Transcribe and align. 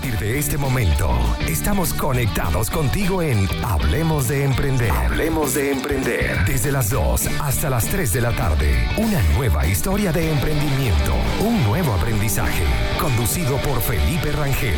partir 0.00 0.18
de 0.18 0.38
este 0.38 0.56
momento, 0.56 1.10
estamos 1.46 1.92
conectados 1.92 2.70
contigo 2.70 3.20
en 3.20 3.46
Hablemos 3.62 4.28
de 4.28 4.44
Emprender. 4.44 4.90
Hablemos 4.90 5.52
de 5.52 5.72
Emprender. 5.72 6.42
Desde 6.46 6.72
las 6.72 6.88
2 6.88 7.26
hasta 7.38 7.68
las 7.68 7.86
3 7.86 8.10
de 8.14 8.20
la 8.22 8.34
tarde. 8.34 8.88
Una 8.96 9.20
nueva 9.34 9.66
historia 9.66 10.10
de 10.10 10.30
emprendimiento. 10.30 11.14
Un 11.44 11.62
nuevo 11.64 11.92
aprendizaje. 11.92 12.64
Conducido 12.98 13.58
por 13.58 13.82
Felipe 13.82 14.32
Rangel. 14.32 14.74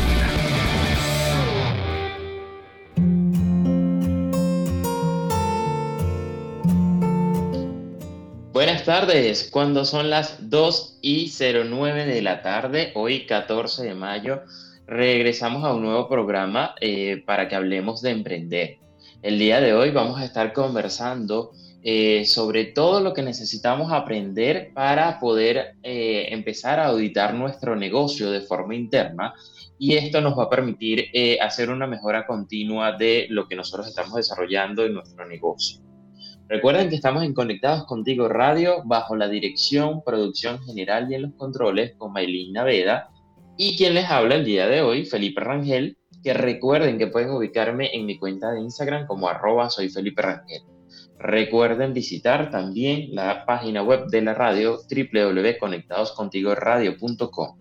Buenas 8.51 8.83
tardes, 8.83 9.47
cuando 9.49 9.85
son 9.85 10.09
las 10.09 10.49
2 10.49 10.97
y 11.01 11.31
09 11.39 12.05
de 12.07 12.21
la 12.21 12.41
tarde, 12.41 12.91
hoy 12.95 13.25
14 13.25 13.83
de 13.83 13.95
mayo, 13.95 14.41
regresamos 14.87 15.63
a 15.63 15.73
un 15.73 15.83
nuevo 15.83 16.07
programa 16.07 16.75
eh, 16.81 17.23
para 17.25 17.47
que 17.47 17.55
hablemos 17.55 18.01
de 18.01 18.11
emprender. 18.11 18.77
El 19.21 19.39
día 19.39 19.61
de 19.61 19.73
hoy 19.73 19.91
vamos 19.91 20.19
a 20.19 20.25
estar 20.25 20.51
conversando 20.53 21.51
eh, 21.81 22.25
sobre 22.25 22.65
todo 22.65 23.01
lo 23.01 23.13
que 23.13 23.21
necesitamos 23.21 23.91
aprender 23.91 24.71
para 24.73 25.19
poder 25.19 25.75
eh, 25.83 26.27
empezar 26.29 26.79
a 26.79 26.87
auditar 26.87 27.33
nuestro 27.33 27.75
negocio 27.75 28.31
de 28.31 28.41
forma 28.41 28.75
interna 28.75 29.33
y 29.77 29.95
esto 29.95 30.21
nos 30.21 30.37
va 30.37 30.43
a 30.43 30.49
permitir 30.49 31.07
hacer 31.41 31.69
una 31.69 31.87
mejora 31.87 32.25
continua 32.25 32.93
de 32.93 33.25
lo 33.29 33.47
que 33.47 33.55
nosotros 33.55 33.87
estamos 33.87 34.13
desarrollando 34.15 34.85
en 34.85 34.93
nuestro 34.93 35.27
negocio. 35.27 35.81
Recuerden 36.47 36.89
que 36.89 36.95
estamos 36.95 37.23
en 37.23 37.33
Conectados 37.33 37.85
Contigo 37.85 38.29
Radio 38.29 38.83
bajo 38.85 39.15
la 39.15 39.27
dirección, 39.27 40.03
producción 40.05 40.63
general 40.63 41.11
y 41.11 41.15
en 41.15 41.23
los 41.23 41.33
controles 41.33 41.95
con 41.97 42.13
Maylin 42.13 42.53
Naveda 42.53 43.09
y 43.57 43.77
quien 43.77 43.93
les 43.93 44.09
habla 44.09 44.33
el 44.35 44.45
día 44.45 44.67
de 44.67 44.81
hoy, 44.81 45.05
Felipe 45.05 45.41
Rangel, 45.41 45.97
que 46.23 46.33
recuerden 46.33 46.97
que 46.97 47.07
pueden 47.07 47.31
ubicarme 47.31 47.89
en 47.93 48.05
mi 48.05 48.17
cuenta 48.17 48.51
de 48.51 48.61
Instagram 48.61 49.05
como 49.07 49.27
arroba 49.27 49.69
soy 49.69 49.89
Felipe 49.89 50.21
Rangel. 50.21 50.61
Recuerden 51.19 51.93
visitar 51.93 52.49
también 52.49 53.13
la 53.13 53.45
página 53.45 53.83
web 53.83 54.07
de 54.07 54.21
la 54.21 54.33
radio 54.33 54.79
www.conectadoscontigoradio.com. 54.89 57.59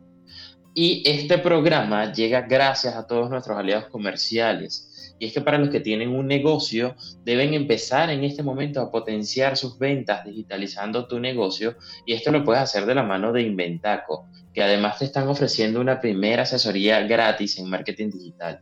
Y 0.75 1.03
este 1.06 1.36
programa 1.39 2.12
llega 2.12 2.42
gracias 2.42 2.94
a 2.97 3.06
todos 3.06 3.28
nuestros 3.28 3.59
aliados 3.59 3.88
comerciales 3.88 4.91
y 5.23 5.27
es 5.27 5.34
que 5.34 5.41
para 5.41 5.56
los 5.56 5.70
que 5.70 5.78
tienen 5.78 6.09
un 6.09 6.27
negocio, 6.27 6.97
deben 7.23 7.55
empezar 7.55 8.11
en 8.11 8.25
este 8.25 8.42
momento 8.42 8.81
a 8.81 8.91
potenciar 8.91 9.56
sus 9.56 9.78
ventas 9.78 10.25
digitalizando 10.25 11.06
tu 11.06 11.20
negocio 11.20 11.77
y 12.05 12.15
esto 12.15 12.33
lo 12.33 12.45
puedes 12.45 12.61
hacer 12.61 12.87
de 12.87 12.97
la 12.97 13.05
mano 13.05 13.33
de 13.33 13.43
Inventaco, 13.43 14.27
que 14.53 14.65
además 14.65 14.98
te 14.98 15.05
están 15.05 15.28
ofreciendo 15.28 15.81
una 15.81 16.00
primera 16.00 16.43
asesoría 16.43 17.03
gratis 17.03 17.56
en 17.61 17.70
marketing 17.70 18.11
digital. 18.11 18.59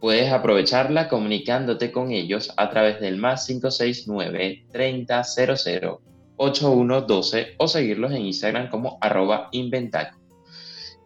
Puedes 0.00 0.30
aprovecharla 0.30 1.08
comunicándote 1.08 1.90
con 1.90 2.12
ellos 2.12 2.52
a 2.56 2.70
través 2.70 3.00
del 3.00 3.16
más 3.16 3.44
569 3.48 4.66
3000 4.70 5.98
8112 6.36 7.54
o 7.58 7.66
seguirlos 7.66 8.12
en 8.12 8.22
Instagram 8.26 8.70
como 8.70 8.98
arroba 9.00 9.48
inventaco. 9.50 10.16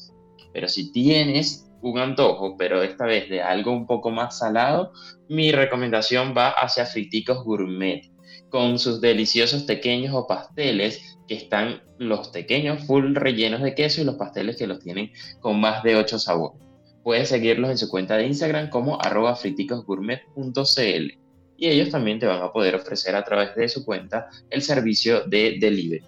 Pero 0.55 0.69
si 0.69 0.91
tienes 0.91 1.64
un 1.91 1.99
antojo, 1.99 2.57
pero 2.57 2.83
esta 2.83 3.05
vez 3.05 3.29
de 3.29 3.43
algo 3.43 3.73
un 3.73 3.87
poco 3.87 4.11
más 4.11 4.39
salado, 4.39 4.93
mi 5.29 5.53
recomendación 5.53 6.35
va 6.37 6.51
hacia 6.51 6.87
Friticos 6.87 7.45
Gourmet, 7.45 8.11
con 8.49 8.79
sus 8.79 9.01
deliciosos 9.01 9.65
pequeños 9.65 10.15
o 10.15 10.27
pasteles, 10.27 11.19
que 11.29 11.35
están 11.35 11.83
los 11.99 12.29
pequeños 12.29 12.87
full 12.87 13.15
rellenos 13.15 13.63
de 13.63 13.75
queso 13.75 14.01
y 14.01 14.05
los 14.05 14.17
pasteles 14.17 14.57
que 14.57 14.67
los 14.67 14.81
tienen 14.81 15.13
con 15.41 15.61
más 15.61 15.83
de 15.83 15.97
8 15.97 16.19
sabores. 16.19 16.61
Puedes 17.03 17.29
seguirlos 17.29 17.71
en 17.71 17.79
su 17.79 17.89
cuenta 17.91 18.17
de 18.17 18.27
Instagram 18.27 18.71
como 18.71 19.01
arroba 19.01 19.37
friticosgourmet.cl 19.37 21.19
y 21.57 21.69
ellos 21.69 21.91
también 21.91 22.19
te 22.19 22.27
van 22.27 22.43
a 22.43 22.53
poder 22.53 22.75
ofrecer 22.75 23.15
a 23.15 23.25
través 23.25 23.55
de 23.55 23.69
su 23.69 23.85
cuenta 23.85 24.29
el 24.51 24.63
servicio 24.63 25.23
de 25.27 25.59
delivery. 25.61 26.05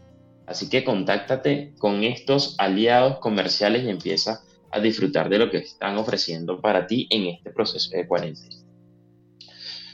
Así 0.46 0.68
que 0.70 0.84
contáctate 0.84 1.74
con 1.78 2.04
estos 2.04 2.54
aliados 2.58 3.18
comerciales 3.18 3.84
y 3.84 3.90
empieza 3.90 4.42
disfrutar 4.80 5.28
de 5.28 5.38
lo 5.38 5.50
que 5.50 5.58
están 5.58 5.96
ofreciendo 5.96 6.60
para 6.60 6.86
ti 6.86 7.06
en 7.10 7.26
este 7.26 7.50
proceso 7.50 7.90
de 7.96 8.06
cuarentena. 8.06 8.56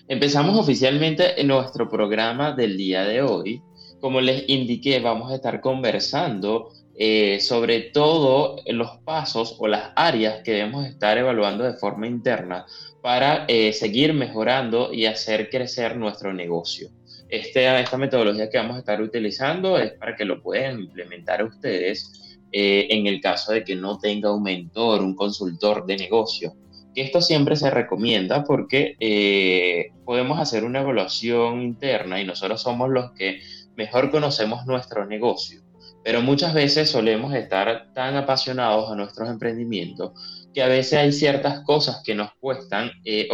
Empezamos 0.09 0.59
oficialmente 0.59 1.41
en 1.41 1.47
nuestro 1.47 1.89
programa 1.89 2.53
del 2.53 2.77
día 2.77 3.05
de 3.05 3.23
hoy. 3.23 3.63
Como 4.01 4.21
les 4.21 4.49
indiqué, 4.49 5.01
vamos 5.01 5.31
a 5.31 5.37
estar 5.37 5.61
conversando 5.61 6.71
eh, 6.95 7.41
sobre 7.41 7.81
todo 7.81 8.57
los 8.67 8.99
pasos 8.99 9.57
o 9.59 9.67
las 9.67 9.93
áreas 9.97 10.43
que 10.43 10.53
debemos 10.53 10.87
estar 10.87 11.17
evaluando 11.17 11.65
de 11.65 11.73
forma 11.75 12.07
interna 12.07 12.67
para 13.01 13.47
eh, 13.49 13.73
seguir 13.73 14.13
mejorando 14.13 14.93
y 14.93 15.07
hacer 15.07 15.49
crecer 15.49 15.97
nuestro 15.97 16.35
negocio. 16.35 16.91
Este, 17.29 17.81
esta 17.81 17.97
metodología 17.97 18.51
que 18.51 18.59
vamos 18.59 18.77
a 18.77 18.81
estar 18.81 19.01
utilizando 19.01 19.79
es 19.79 19.93
para 19.93 20.15
que 20.15 20.27
lo 20.27 20.43
puedan 20.43 20.81
implementar 20.81 21.43
ustedes 21.43 22.22
eh, 22.55 22.89
en 22.91 23.07
el 23.07 23.19
caso 23.23 23.53
de 23.53 23.65
que 23.65 23.75
no 23.75 23.99
tenga 23.99 24.31
un 24.31 24.43
mentor, 24.43 25.01
un 25.01 25.15
consultor 25.15 25.87
de 25.87 25.97
negocio. 25.97 26.53
Esto 26.95 27.23
siempre 27.23 27.57
se 27.57 27.71
recomienda 27.71 28.45
porque 28.45 28.95
eh, 29.01 29.93
podemos 30.05 30.39
hacer 30.39 30.63
una 30.65 30.83
evaluación 30.83 31.63
interna 31.63 32.21
y 32.21 32.27
nosotros 32.27 32.61
somos 32.61 32.91
los 32.91 33.13
que 33.13 33.41
mejor 33.75 34.11
conocemos 34.11 34.67
nuestro 34.67 35.07
negocio. 35.07 35.63
Pero 36.05 36.21
muchas 36.21 36.53
veces 36.53 36.91
solemos 36.91 37.33
estar 37.33 37.91
tan 37.95 38.17
apasionados 38.17 38.91
a 38.91 38.97
nuestros 38.97 39.31
emprendimientos 39.31 40.13
que 40.53 40.63
a 40.63 40.69
veces 40.69 40.99
hay 40.99 41.13
ciertas 41.13 41.61
cosas 41.61 42.03
que 42.05 42.15
nos 42.15 42.35
cuestan 42.35 42.91
eh, 43.07 43.31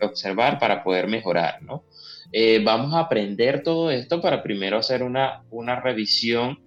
observar 0.00 0.60
para 0.60 0.84
poder 0.84 1.08
mejorar, 1.08 1.60
¿no? 1.62 1.84
vamos 2.64 2.94
a 2.94 3.00
aprender 3.00 3.62
todo 3.62 3.90
esto 3.90 4.22
para 4.22 4.42
primero 4.42 4.78
hacer 4.78 5.02
una, 5.02 5.42
una 5.50 5.82
revisión 5.82 6.58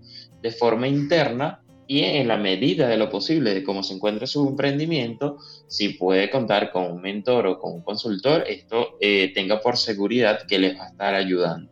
de 0.43 0.51
forma 0.51 0.87
interna 0.87 1.64
y 1.87 2.01
en 2.01 2.27
la 2.27 2.37
medida 2.37 2.87
de 2.87 2.97
lo 2.97 3.09
posible 3.09 3.53
de 3.53 3.63
cómo 3.63 3.83
se 3.83 3.93
encuentre 3.93 4.27
su 4.27 4.47
emprendimiento, 4.47 5.37
si 5.67 5.89
puede 5.89 6.29
contar 6.29 6.71
con 6.71 6.91
un 6.91 7.01
mentor 7.01 7.47
o 7.47 7.59
con 7.59 7.73
un 7.73 7.81
consultor, 7.81 8.43
esto 8.47 8.97
eh, 8.99 9.31
tenga 9.33 9.61
por 9.61 9.77
seguridad 9.77 10.45
que 10.47 10.59
les 10.59 10.77
va 10.77 10.85
a 10.85 10.89
estar 10.89 11.13
ayudando. 11.13 11.71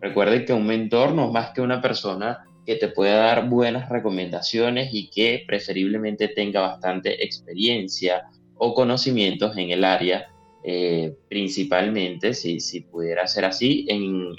Recuerde 0.00 0.44
que 0.44 0.52
un 0.52 0.66
mentor 0.66 1.12
no 1.12 1.26
es 1.26 1.32
más 1.32 1.50
que 1.50 1.60
una 1.60 1.80
persona 1.80 2.44
que 2.66 2.76
te 2.76 2.88
pueda 2.88 3.16
dar 3.16 3.48
buenas 3.48 3.88
recomendaciones 3.88 4.90
y 4.92 5.10
que 5.10 5.44
preferiblemente 5.46 6.28
tenga 6.28 6.60
bastante 6.60 7.24
experiencia 7.24 8.24
o 8.56 8.74
conocimientos 8.74 9.56
en 9.56 9.70
el 9.70 9.84
área, 9.84 10.28
eh, 10.64 11.14
principalmente 11.28 12.34
si, 12.34 12.60
si 12.60 12.80
pudiera 12.80 13.26
ser 13.26 13.44
así, 13.44 13.84
en, 13.88 14.32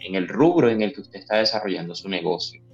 en 0.00 0.14
el 0.14 0.28
rubro 0.28 0.70
en 0.70 0.82
el 0.82 0.92
que 0.92 1.00
usted 1.02 1.20
está 1.20 1.38
desarrollando 1.38 1.94
su 1.94 2.08
negocio. 2.08 2.65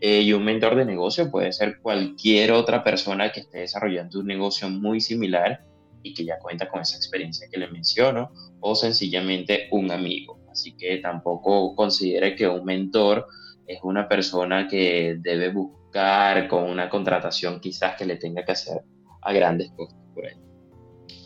Eh, 0.00 0.20
y 0.20 0.32
un 0.32 0.44
mentor 0.44 0.76
de 0.76 0.84
negocio 0.84 1.30
puede 1.30 1.52
ser 1.52 1.78
cualquier 1.80 2.52
otra 2.52 2.84
persona 2.84 3.32
que 3.32 3.40
esté 3.40 3.60
desarrollando 3.60 4.20
un 4.20 4.26
negocio 4.26 4.68
muy 4.68 5.00
similar 5.00 5.64
y 6.02 6.12
que 6.12 6.24
ya 6.24 6.38
cuenta 6.38 6.68
con 6.68 6.82
esa 6.82 6.96
experiencia 6.96 7.48
que 7.50 7.58
le 7.58 7.68
menciono, 7.68 8.30
o 8.60 8.74
sencillamente 8.74 9.68
un 9.72 9.90
amigo. 9.90 10.38
Así 10.50 10.76
que 10.76 10.98
tampoco 10.98 11.74
considere 11.74 12.36
que 12.36 12.46
un 12.46 12.64
mentor 12.64 13.26
es 13.66 13.80
una 13.82 14.08
persona 14.08 14.68
que 14.68 15.16
debe 15.18 15.50
buscar 15.50 16.46
con 16.46 16.64
una 16.64 16.88
contratación 16.88 17.60
quizás 17.60 17.96
que 17.96 18.04
le 18.04 18.16
tenga 18.16 18.44
que 18.44 18.52
hacer 18.52 18.82
a 19.22 19.32
grandes 19.32 19.70
costos 19.72 19.98
por 20.14 20.26
ahí. 20.26 20.36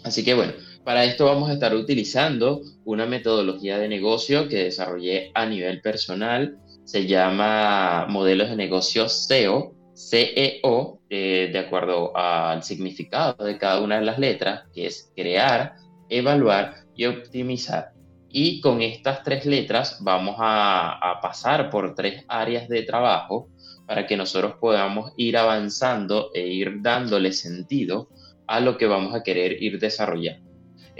Así 0.04 0.24
que 0.24 0.34
bueno, 0.34 0.52
para 0.84 1.04
esto 1.04 1.26
vamos 1.26 1.50
a 1.50 1.52
estar 1.52 1.74
utilizando 1.74 2.62
una 2.84 3.04
metodología 3.04 3.78
de 3.78 3.88
negocio 3.88 4.48
que 4.48 4.64
desarrollé 4.64 5.30
a 5.34 5.44
nivel 5.44 5.82
personal 5.82 6.58
se 6.90 7.06
llama 7.06 8.06
modelos 8.08 8.50
de 8.50 8.56
negocio 8.56 9.08
SEO, 9.08 9.76
CEO, 9.94 11.00
eh, 11.08 11.48
de 11.52 11.58
acuerdo 11.60 12.16
al 12.16 12.64
significado 12.64 13.44
de 13.44 13.58
cada 13.58 13.80
una 13.80 14.00
de 14.00 14.04
las 14.04 14.18
letras, 14.18 14.64
que 14.74 14.86
es 14.86 15.12
crear, 15.14 15.76
evaluar 16.08 16.74
y 16.96 17.06
optimizar. 17.06 17.92
Y 18.28 18.60
con 18.60 18.82
estas 18.82 19.22
tres 19.22 19.46
letras 19.46 19.98
vamos 20.00 20.34
a, 20.40 20.98
a 21.12 21.20
pasar 21.20 21.70
por 21.70 21.94
tres 21.94 22.24
áreas 22.26 22.68
de 22.68 22.82
trabajo 22.82 23.48
para 23.86 24.08
que 24.08 24.16
nosotros 24.16 24.54
podamos 24.60 25.12
ir 25.16 25.36
avanzando 25.36 26.32
e 26.34 26.48
ir 26.48 26.82
dándole 26.82 27.30
sentido 27.30 28.08
a 28.48 28.58
lo 28.58 28.76
que 28.76 28.86
vamos 28.86 29.14
a 29.14 29.22
querer 29.22 29.62
ir 29.62 29.78
desarrollando. 29.78 30.49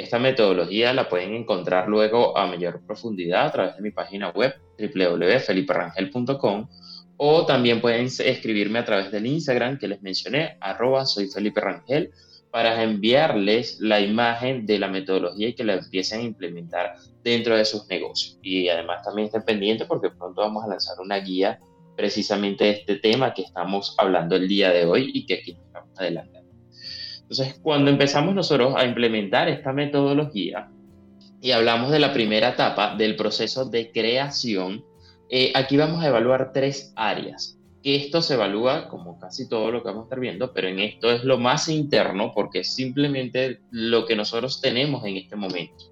Esta 0.01 0.19
metodología 0.19 0.95
la 0.95 1.11
pueden 1.11 1.35
encontrar 1.35 1.87
luego 1.87 2.37
a 2.37 2.47
mayor 2.47 2.81
profundidad 2.87 3.47
a 3.47 3.53
través 3.53 3.77
de 3.77 3.83
mi 3.83 3.91
página 3.91 4.31
web 4.31 4.55
www.feliperangel.com 4.79 6.69
o 7.19 7.45
también 7.45 7.83
pueden 7.83 8.07
escribirme 8.07 8.79
a 8.79 8.85
través 8.87 9.13
del 9.13 9.27
Instagram 9.27 9.79
que 9.79 9.89
les 9.89 10.01
mencioné, 10.01 10.57
arroba 10.59 11.05
soy 11.05 11.29
Felipe 11.29 11.61
Rangel, 11.61 12.13
para 12.51 12.83
enviarles 12.83 13.79
la 13.79 14.01
imagen 14.01 14.65
de 14.65 14.79
la 14.79 14.89
metodología 14.89 15.49
y 15.49 15.55
que 15.55 15.65
la 15.65 15.75
empiecen 15.75 16.21
a 16.21 16.25
implementar 16.25 16.95
dentro 17.23 17.55
de 17.55 17.67
sus 17.67 17.87
negocios. 17.89 18.39
Y 18.43 18.71
además 18.71 19.03
también 19.03 19.27
estén 19.27 19.43
pendientes 19.43 19.87
porque 19.87 20.09
pronto 20.09 20.41
vamos 20.41 20.65
a 20.65 20.69
lanzar 20.69 20.99
una 20.99 21.19
guía 21.19 21.61
precisamente 21.95 22.65
de 22.65 22.71
este 22.71 22.97
tema 22.97 23.35
que 23.35 23.43
estamos 23.43 23.95
hablando 23.99 24.35
el 24.37 24.49
día 24.49 24.71
de 24.71 24.87
hoy 24.87 25.11
y 25.13 25.27
que 25.27 25.35
aquí 25.35 25.59
estamos 25.63 25.91
adelantando. 25.99 26.40
Entonces, 27.31 27.61
cuando 27.63 27.91
empezamos 27.91 28.35
nosotros 28.35 28.75
a 28.77 28.85
implementar 28.85 29.49
esta 29.49 29.73
metodología 29.73 30.69
y 31.41 31.53
hablamos 31.53 31.91
de 31.91 32.01
la 32.01 32.13
primera 32.13 32.51
etapa 32.51 32.97
del 32.97 33.17
proceso 33.17 33.65
de 33.65 33.93
creación, 33.93 34.85
eh, 35.29 35.53
aquí 35.55 35.77
vamos 35.77 36.03
a 36.03 36.09
evaluar 36.09 36.53
tres 36.53 36.93
áreas 36.97 37.61
esto 37.83 38.21
se 38.21 38.35
evalúa 38.35 38.89
como 38.89 39.19
casi 39.19 39.49
todo 39.49 39.71
lo 39.71 39.83
que 39.83 39.89
vamos 39.89 40.03
a 40.03 40.05
estar 40.05 40.21
viendo, 40.21 40.53
pero 40.53 40.69
en 40.69 40.81
esto 40.81 41.11
es 41.11 41.25
lo 41.25 41.39
más 41.39 41.69
interno 41.69 42.33
porque 42.35 42.61
es 42.61 42.75
simplemente 42.75 43.61
lo 43.71 44.07
que 44.07 44.17
nosotros 44.17 44.61
tenemos 44.61 45.05
en 45.07 45.17
este 45.17 45.37
momento. 45.37 45.85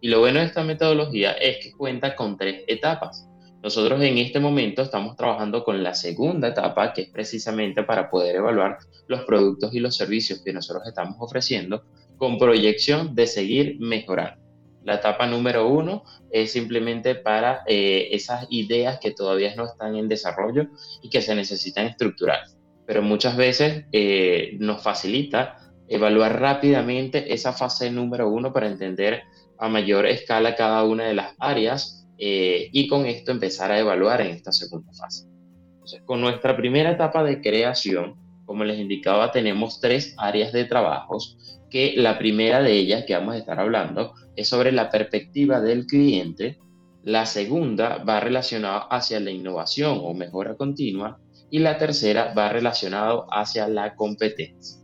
Y 0.00 0.08
lo 0.08 0.20
bueno 0.20 0.40
de 0.40 0.46
esta 0.46 0.64
metodología 0.64 1.32
es 1.32 1.58
que 1.62 1.72
cuenta 1.72 2.16
con 2.16 2.36
tres 2.36 2.64
etapas. 2.66 3.28
Nosotros 3.64 4.02
en 4.02 4.18
este 4.18 4.40
momento 4.40 4.82
estamos 4.82 5.16
trabajando 5.16 5.64
con 5.64 5.82
la 5.82 5.94
segunda 5.94 6.48
etapa, 6.48 6.92
que 6.92 7.00
es 7.00 7.08
precisamente 7.08 7.82
para 7.82 8.10
poder 8.10 8.36
evaluar 8.36 8.76
los 9.06 9.22
productos 9.22 9.72
y 9.72 9.80
los 9.80 9.96
servicios 9.96 10.42
que 10.44 10.52
nosotros 10.52 10.86
estamos 10.86 11.16
ofreciendo 11.18 11.82
con 12.18 12.36
proyección 12.36 13.14
de 13.14 13.26
seguir 13.26 13.78
mejorando. 13.80 14.38
La 14.82 14.96
etapa 14.96 15.26
número 15.26 15.66
uno 15.66 16.04
es 16.30 16.52
simplemente 16.52 17.14
para 17.14 17.62
eh, 17.66 18.08
esas 18.12 18.46
ideas 18.50 18.98
que 19.00 19.12
todavía 19.12 19.56
no 19.56 19.64
están 19.64 19.96
en 19.96 20.08
desarrollo 20.08 20.66
y 21.00 21.08
que 21.08 21.22
se 21.22 21.34
necesitan 21.34 21.86
estructurar. 21.86 22.40
Pero 22.84 23.00
muchas 23.00 23.34
veces 23.34 23.86
eh, 23.92 24.58
nos 24.58 24.82
facilita 24.82 25.56
evaluar 25.88 26.38
rápidamente 26.38 27.32
esa 27.32 27.54
fase 27.54 27.90
número 27.90 28.28
uno 28.28 28.52
para 28.52 28.66
entender 28.66 29.22
a 29.56 29.70
mayor 29.70 30.04
escala 30.04 30.54
cada 30.54 30.84
una 30.84 31.04
de 31.04 31.14
las 31.14 31.34
áreas 31.38 32.03
eh, 32.18 32.68
y 32.72 32.88
con 32.88 33.06
esto 33.06 33.32
empezar 33.32 33.72
a 33.72 33.78
evaluar 33.78 34.20
en 34.20 34.28
esta 34.28 34.52
segunda 34.52 34.92
fase. 34.92 35.26
Entonces, 35.74 36.02
con 36.04 36.20
nuestra 36.20 36.56
primera 36.56 36.90
etapa 36.90 37.24
de 37.24 37.40
creación, 37.40 38.16
como 38.44 38.64
les 38.64 38.78
indicaba, 38.78 39.32
tenemos 39.32 39.80
tres 39.80 40.14
áreas 40.18 40.52
de 40.52 40.64
trabajos, 40.64 41.60
que 41.70 41.94
la 41.96 42.18
primera 42.18 42.62
de 42.62 42.72
ellas 42.72 43.04
que 43.06 43.14
vamos 43.14 43.34
a 43.34 43.38
estar 43.38 43.58
hablando 43.58 44.14
es 44.36 44.48
sobre 44.48 44.72
la 44.72 44.90
perspectiva 44.90 45.60
del 45.60 45.86
cliente, 45.86 46.58
la 47.02 47.26
segunda 47.26 47.98
va 47.98 48.20
relacionada 48.20 48.86
hacia 48.90 49.20
la 49.20 49.30
innovación 49.30 50.00
o 50.02 50.14
mejora 50.14 50.56
continua 50.56 51.18
y 51.50 51.58
la 51.58 51.76
tercera 51.76 52.32
va 52.32 52.48
relacionado 52.48 53.26
hacia 53.30 53.68
la 53.68 53.94
competencia. 53.94 54.80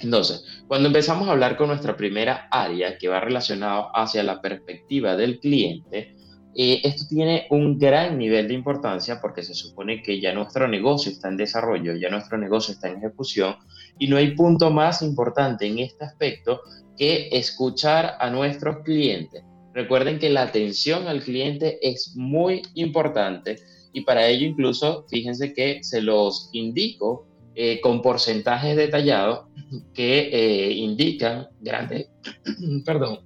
Entonces, 0.00 0.44
cuando 0.66 0.88
empezamos 0.88 1.28
a 1.28 1.32
hablar 1.32 1.56
con 1.56 1.68
nuestra 1.68 1.96
primera 1.96 2.48
área 2.50 2.96
que 2.96 3.08
va 3.08 3.20
relacionado 3.20 3.90
hacia 3.94 4.22
la 4.22 4.40
perspectiva 4.40 5.16
del 5.16 5.40
cliente, 5.40 6.14
eh, 6.54 6.80
esto 6.82 7.04
tiene 7.08 7.46
un 7.50 7.78
gran 7.78 8.18
nivel 8.18 8.48
de 8.48 8.54
importancia 8.54 9.20
porque 9.20 9.42
se 9.42 9.54
supone 9.54 10.02
que 10.02 10.20
ya 10.20 10.34
nuestro 10.34 10.66
negocio 10.66 11.12
está 11.12 11.28
en 11.28 11.36
desarrollo, 11.36 11.94
ya 11.94 12.10
nuestro 12.10 12.38
negocio 12.38 12.74
está 12.74 12.88
en 12.88 12.98
ejecución 12.98 13.54
y 13.98 14.08
no 14.08 14.16
hay 14.16 14.34
punto 14.34 14.70
más 14.70 15.00
importante 15.02 15.66
en 15.66 15.78
este 15.78 16.04
aspecto 16.04 16.60
que 16.96 17.28
escuchar 17.32 18.16
a 18.18 18.30
nuestros 18.30 18.78
clientes. 18.84 19.44
Recuerden 19.72 20.18
que 20.18 20.30
la 20.30 20.42
atención 20.42 21.06
al 21.06 21.22
cliente 21.22 21.78
es 21.82 22.14
muy 22.16 22.62
importante 22.74 23.56
y 23.92 24.00
para 24.00 24.26
ello 24.26 24.46
incluso 24.46 25.06
fíjense 25.08 25.52
que 25.52 25.78
se 25.84 26.02
los 26.02 26.50
indico 26.52 27.26
eh, 27.54 27.80
con 27.80 28.02
porcentajes 28.02 28.76
detallados 28.76 29.46
que 29.94 30.30
eh, 30.32 30.72
indican 30.72 31.48
grandes, 31.60 32.08
perdón, 32.84 33.20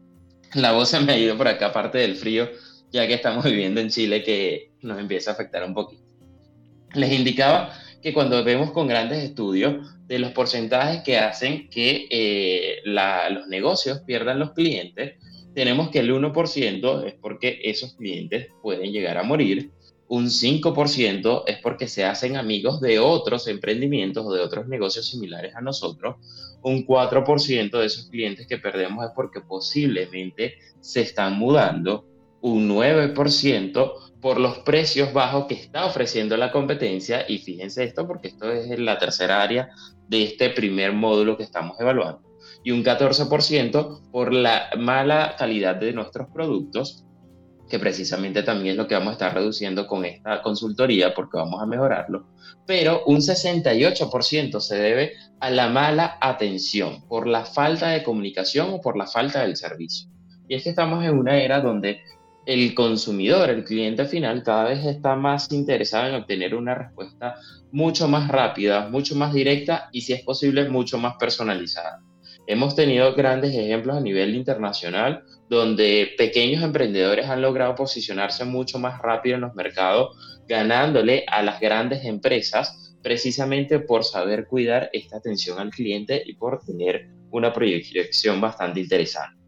la 0.54 0.72
voz 0.72 0.88
se 0.88 1.00
me 1.00 1.12
ha 1.12 1.18
ido 1.18 1.36
por 1.36 1.46
acá 1.46 1.66
aparte 1.66 1.98
del 1.98 2.16
frío 2.16 2.48
ya 2.90 3.06
que 3.06 3.14
estamos 3.14 3.44
viviendo 3.50 3.80
en 3.80 3.88
Chile 3.88 4.22
que 4.22 4.72
nos 4.82 4.98
empieza 4.98 5.30
a 5.30 5.34
afectar 5.34 5.64
un 5.64 5.74
poquito. 5.74 6.02
Les 6.94 7.12
indicaba 7.12 7.72
que 8.02 8.12
cuando 8.12 8.42
vemos 8.42 8.72
con 8.72 8.88
grandes 8.88 9.22
estudios 9.22 9.86
de 10.06 10.18
los 10.18 10.32
porcentajes 10.32 11.02
que 11.02 11.18
hacen 11.18 11.68
que 11.68 12.08
eh, 12.10 12.80
los 12.84 13.46
negocios 13.48 14.00
pierdan 14.00 14.38
los 14.38 14.52
clientes, 14.52 15.14
tenemos 15.54 15.90
que 15.90 16.00
el 16.00 16.12
1% 16.12 17.06
es 17.06 17.14
porque 17.14 17.60
esos 17.62 17.94
clientes 17.94 18.48
pueden 18.62 18.92
llegar 18.92 19.18
a 19.18 19.22
morir, 19.22 19.70
un 20.08 20.26
5% 20.26 21.44
es 21.46 21.58
porque 21.58 21.86
se 21.86 22.04
hacen 22.04 22.36
amigos 22.36 22.80
de 22.80 22.98
otros 22.98 23.46
emprendimientos 23.46 24.26
o 24.26 24.32
de 24.32 24.40
otros 24.40 24.66
negocios 24.66 25.06
similares 25.06 25.54
a 25.54 25.60
nosotros, 25.60 26.16
un 26.62 26.84
4% 26.84 27.78
de 27.78 27.86
esos 27.86 28.08
clientes 28.08 28.46
que 28.48 28.58
perdemos 28.58 29.04
es 29.04 29.12
porque 29.14 29.40
posiblemente 29.40 30.54
se 30.80 31.02
están 31.02 31.38
mudando, 31.38 32.06
un 32.42 32.68
9% 32.68 33.92
por 34.20 34.38
los 34.38 34.58
precios 34.58 35.12
bajos 35.12 35.46
que 35.46 35.54
está 35.54 35.86
ofreciendo 35.86 36.36
la 36.36 36.52
competencia. 36.52 37.24
Y 37.28 37.38
fíjense 37.38 37.84
esto 37.84 38.06
porque 38.06 38.28
esto 38.28 38.50
es 38.52 38.78
la 38.78 38.98
tercera 38.98 39.42
área 39.42 39.70
de 40.08 40.24
este 40.24 40.50
primer 40.50 40.92
módulo 40.92 41.36
que 41.36 41.42
estamos 41.42 41.78
evaluando. 41.80 42.22
Y 42.62 42.72
un 42.72 42.84
14% 42.84 44.10
por 44.10 44.34
la 44.34 44.68
mala 44.76 45.34
calidad 45.38 45.76
de 45.76 45.92
nuestros 45.92 46.28
productos, 46.28 47.04
que 47.70 47.78
precisamente 47.78 48.42
también 48.42 48.72
es 48.72 48.76
lo 48.76 48.88
que 48.88 48.94
vamos 48.94 49.10
a 49.10 49.12
estar 49.12 49.34
reduciendo 49.34 49.86
con 49.86 50.04
esta 50.04 50.42
consultoría 50.42 51.14
porque 51.14 51.38
vamos 51.38 51.62
a 51.62 51.66
mejorarlo. 51.66 52.26
Pero 52.66 53.04
un 53.06 53.18
68% 53.18 54.60
se 54.60 54.76
debe 54.76 55.12
a 55.38 55.50
la 55.50 55.68
mala 55.68 56.18
atención, 56.20 57.06
por 57.08 57.26
la 57.26 57.44
falta 57.44 57.88
de 57.88 58.02
comunicación 58.02 58.74
o 58.74 58.80
por 58.80 58.96
la 58.96 59.06
falta 59.06 59.42
del 59.42 59.56
servicio. 59.56 60.10
Y 60.48 60.56
es 60.56 60.64
que 60.64 60.70
estamos 60.70 61.04
en 61.04 61.16
una 61.16 61.38
era 61.40 61.60
donde 61.60 62.00
el 62.46 62.74
consumidor, 62.74 63.50
el 63.50 63.64
cliente 63.64 64.06
final, 64.06 64.42
cada 64.42 64.64
vez 64.64 64.84
está 64.84 65.14
más 65.14 65.50
interesado 65.52 66.08
en 66.08 66.14
obtener 66.14 66.54
una 66.54 66.74
respuesta 66.74 67.36
mucho 67.72 68.08
más 68.08 68.28
rápida, 68.28 68.88
mucho 68.88 69.14
más 69.14 69.32
directa 69.32 69.88
y, 69.92 70.00
si 70.00 70.12
es 70.12 70.22
posible, 70.22 70.68
mucho 70.68 70.98
más 70.98 71.14
personalizada. 71.16 72.00
Hemos 72.46 72.74
tenido 72.74 73.14
grandes 73.14 73.54
ejemplos 73.54 73.96
a 73.96 74.00
nivel 74.00 74.34
internacional 74.34 75.22
donde 75.48 76.14
pequeños 76.16 76.62
emprendedores 76.62 77.26
han 77.28 77.42
logrado 77.42 77.74
posicionarse 77.74 78.44
mucho 78.44 78.78
más 78.78 79.00
rápido 79.00 79.36
en 79.36 79.42
los 79.42 79.54
mercados, 79.54 80.16
ganándole 80.48 81.24
a 81.28 81.42
las 81.42 81.60
grandes 81.60 82.04
empresas 82.04 82.96
precisamente 83.02 83.80
por 83.80 84.04
saber 84.04 84.46
cuidar 84.46 84.90
esta 84.92 85.16
atención 85.16 85.58
al 85.58 85.70
cliente 85.70 86.22
y 86.24 86.34
por 86.34 86.60
tener 86.64 87.08
una 87.30 87.52
proyección 87.52 88.40
bastante 88.40 88.80
interesante. 88.80 89.39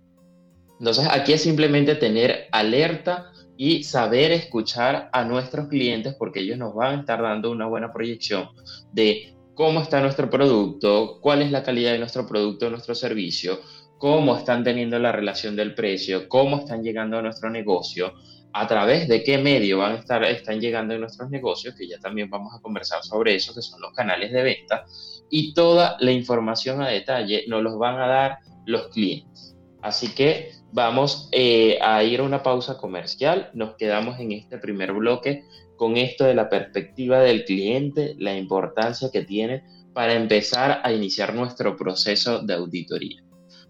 Entonces, 0.83 1.07
aquí 1.13 1.33
es 1.33 1.45
simplemente 1.45 1.95
tener 1.95 2.49
alerta 2.51 3.31
y 3.57 3.85
saber 3.85 4.33
escuchar 4.33 5.11
a 5.13 5.25
nuestros 5.25 5.69
clientes 5.69 6.17
porque 6.19 6.41
ellos 6.41 6.59
nos 6.59 6.75
van 6.75 6.97
a 6.97 7.01
estar 7.03 7.23
dando 7.23 7.53
una 7.53 7.69
buena 7.69 7.93
proyección 7.93 8.49
de 8.91 9.37
cómo 9.55 9.81
está 9.81 10.01
nuestro 10.01 10.29
producto, 10.29 11.21
cuál 11.21 11.43
es 11.43 11.53
la 11.53 11.63
calidad 11.63 11.93
de 11.93 12.01
nuestro 12.01 12.27
producto, 12.27 12.69
nuestro 12.69 12.97
servicio, 12.97 13.61
cómo 13.97 14.37
están 14.37 14.65
teniendo 14.65 14.99
la 14.99 15.13
relación 15.13 15.55
del 15.55 15.77
precio, 15.77 16.29
cómo 16.29 16.59
están 16.59 16.83
llegando 16.83 17.17
a 17.17 17.23
nuestro 17.23 17.49
negocio, 17.49 18.15
a 18.53 18.67
través 18.67 19.07
de 19.07 19.23
qué 19.23 19.39
medio 19.39 19.79
van 19.79 19.93
a 19.93 19.99
estar, 19.99 20.25
están 20.25 20.61
llegando 20.61 20.95
en 20.95 21.01
nuestros 21.03 21.31
negocios, 21.31 21.77
que 21.77 21.87
ya 21.87 22.01
también 22.01 22.29
vamos 22.29 22.53
a 22.59 22.61
conversar 22.61 23.05
sobre 23.05 23.37
eso, 23.37 23.55
que 23.55 23.63
son 23.63 23.81
los 23.81 23.93
canales 23.93 24.33
de 24.33 24.43
venta, 24.43 24.85
y 25.31 25.55
toda 25.55 25.97
la 26.01 26.11
información 26.11 26.83
a 26.83 26.89
detalle 26.89 27.45
nos 27.47 27.63
los 27.63 27.79
van 27.79 28.01
a 28.01 28.09
dar 28.09 28.39
los 28.67 28.89
clientes. 28.89 29.55
Así 29.81 30.15
que 30.15 30.62
Vamos 30.73 31.29
eh, 31.33 31.79
a 31.83 32.03
ir 32.03 32.21
a 32.21 32.23
una 32.23 32.43
pausa 32.43 32.79
comercial. 32.79 33.51
Nos 33.53 33.77
quedamos 33.77 34.19
en 34.19 34.33
este 34.33 34.57
primer 34.57 34.93
bloque 34.93 35.45
con 35.77 35.99
esto 35.99 36.25
de 36.25 36.35
la 36.35 36.49
perspectiva 36.49 37.21
del 37.21 37.45
cliente, 37.45 38.15
la 38.19 38.35
importancia 38.37 39.11
que 39.13 39.23
tiene 39.23 39.65
para 39.93 40.15
empezar 40.15 40.81
a 40.83 40.93
iniciar 40.93 41.35
nuestro 41.35 41.77
proceso 41.77 42.41
de 42.41 42.55
auditoría. 42.55 43.23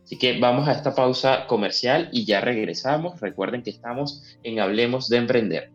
Así 0.04 0.16
que 0.16 0.38
vamos 0.38 0.68
a 0.68 0.73
esta 0.73 0.94
pausa 0.94 1.47
comercial 1.49 2.09
y 2.12 2.25
ya 2.25 2.40
regresamos. 2.40 3.21
Recuerden 3.21 3.62
que 3.62 3.71
estamos 3.71 4.23
en 4.44 4.61
Hablemos 4.61 5.09
de 5.09 5.16
Emprender. 5.16 5.71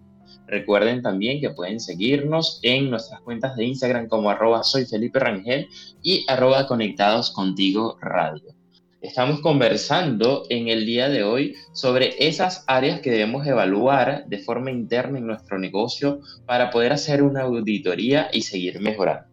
Recuerden 0.49 1.01
también 1.01 1.41
que 1.41 1.51
pueden 1.51 1.79
seguirnos 1.79 2.59
en 2.65 2.91
nuestras 2.91 3.21
cuentas 3.21 3.55
de 3.55 3.67
Instagram 3.67 4.09
como 4.09 4.31
arroba 4.31 4.65
soy 4.65 4.85
Felipe 4.85 5.21
Rangel 5.21 5.69
y 6.03 6.25
arroba 6.27 6.67
conectados 6.67 7.31
contigo 7.31 7.99
radio. 8.01 8.58
Estamos 9.01 9.41
conversando 9.43 10.43
en 10.51 10.67
el 10.67 10.85
día 10.85 11.09
de 11.09 11.23
hoy 11.23 11.55
sobre 11.73 12.17
esas 12.27 12.65
áreas 12.67 13.01
que 13.01 13.13
debemos 13.13 13.47
evaluar 13.47 14.25
de 14.27 14.39
forma 14.39 14.73
interna 14.73 15.19
en 15.19 15.27
nuestro 15.29 15.57
negocio 15.57 16.19
para 16.47 16.71
poder 16.71 16.93
hacer 16.93 17.23
una 17.23 17.43
auditoría 17.43 18.29
y 18.33 18.43
seguir 18.43 18.81
mejorando. 18.81 19.29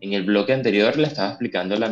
En 0.00 0.14
el 0.14 0.24
bloque 0.24 0.54
anterior 0.54 0.96
le 0.96 1.08
estaba 1.08 1.28
explicando 1.28 1.76
la, 1.76 1.90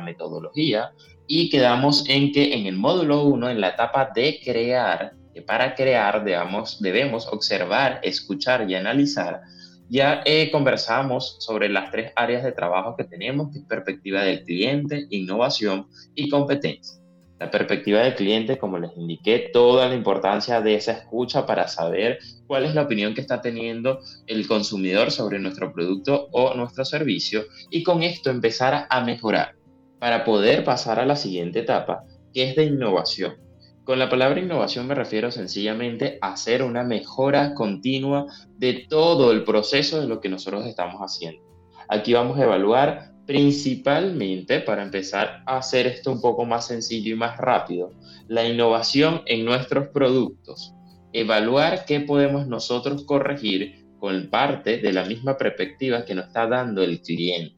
metodología 0.00 0.90
y 1.28 1.48
quedamos 1.48 2.08
en 2.08 2.32
que 2.32 2.52
en 2.52 2.66
el 2.66 2.76
módulo 2.76 3.22
1, 3.22 3.50
en 3.50 3.60
la 3.60 3.68
etapa 3.68 4.10
de 4.12 4.40
crear, 4.44 5.12
para 5.46 5.76
crear 5.76 6.24
debemos 6.24 7.28
observar, 7.28 8.00
escuchar 8.02 8.68
y 8.68 8.74
analizar, 8.74 9.42
ya 9.88 10.22
eh, 10.24 10.50
conversamos 10.50 11.36
sobre 11.40 11.68
las 11.68 11.90
tres 11.90 12.12
áreas 12.16 12.44
de 12.44 12.52
trabajo 12.52 12.96
que 12.96 13.04
tenemos, 13.04 13.48
perspectiva 13.68 14.22
del 14.22 14.44
cliente, 14.44 15.06
innovación 15.10 15.86
y 16.14 16.28
competencia. 16.28 16.98
La 17.38 17.50
perspectiva 17.50 18.00
del 18.00 18.16
cliente, 18.16 18.58
como 18.58 18.78
les 18.78 18.96
indiqué, 18.96 19.50
toda 19.52 19.88
la 19.88 19.94
importancia 19.94 20.60
de 20.60 20.74
esa 20.74 20.92
escucha 20.92 21.46
para 21.46 21.68
saber 21.68 22.18
cuál 22.48 22.64
es 22.64 22.74
la 22.74 22.82
opinión 22.82 23.14
que 23.14 23.20
está 23.20 23.40
teniendo 23.40 24.00
el 24.26 24.46
consumidor 24.48 25.12
sobre 25.12 25.38
nuestro 25.38 25.72
producto 25.72 26.28
o 26.32 26.54
nuestro 26.54 26.84
servicio 26.84 27.44
y 27.70 27.84
con 27.84 28.02
esto 28.02 28.30
empezar 28.30 28.86
a 28.90 29.04
mejorar 29.04 29.54
para 30.00 30.24
poder 30.24 30.64
pasar 30.64 30.98
a 30.98 31.06
la 31.06 31.16
siguiente 31.16 31.60
etapa, 31.60 32.04
que 32.34 32.50
es 32.50 32.56
de 32.56 32.64
innovación 32.64 33.47
con 33.88 33.98
la 33.98 34.10
palabra 34.10 34.38
innovación 34.38 34.86
me 34.86 34.94
refiero 34.94 35.30
sencillamente 35.30 36.18
a 36.20 36.34
hacer 36.34 36.62
una 36.62 36.84
mejora 36.84 37.54
continua 37.54 38.26
de 38.58 38.84
todo 38.86 39.32
el 39.32 39.44
proceso 39.44 39.98
de 39.98 40.06
lo 40.06 40.20
que 40.20 40.28
nosotros 40.28 40.66
estamos 40.66 41.00
haciendo. 41.00 41.42
Aquí 41.88 42.12
vamos 42.12 42.38
a 42.38 42.44
evaluar 42.44 43.14
principalmente, 43.24 44.60
para 44.60 44.82
empezar 44.82 45.42
a 45.46 45.56
hacer 45.56 45.86
esto 45.86 46.12
un 46.12 46.20
poco 46.20 46.44
más 46.44 46.66
sencillo 46.66 47.14
y 47.14 47.16
más 47.16 47.38
rápido, 47.38 47.94
la 48.26 48.46
innovación 48.46 49.22
en 49.24 49.46
nuestros 49.46 49.88
productos. 49.88 50.74
Evaluar 51.14 51.86
qué 51.86 52.00
podemos 52.00 52.46
nosotros 52.46 53.04
corregir 53.04 53.86
con 53.98 54.28
parte 54.28 54.76
de 54.80 54.92
la 54.92 55.06
misma 55.06 55.38
perspectiva 55.38 56.04
que 56.04 56.14
nos 56.14 56.26
está 56.26 56.46
dando 56.46 56.82
el 56.82 57.00
cliente. 57.00 57.56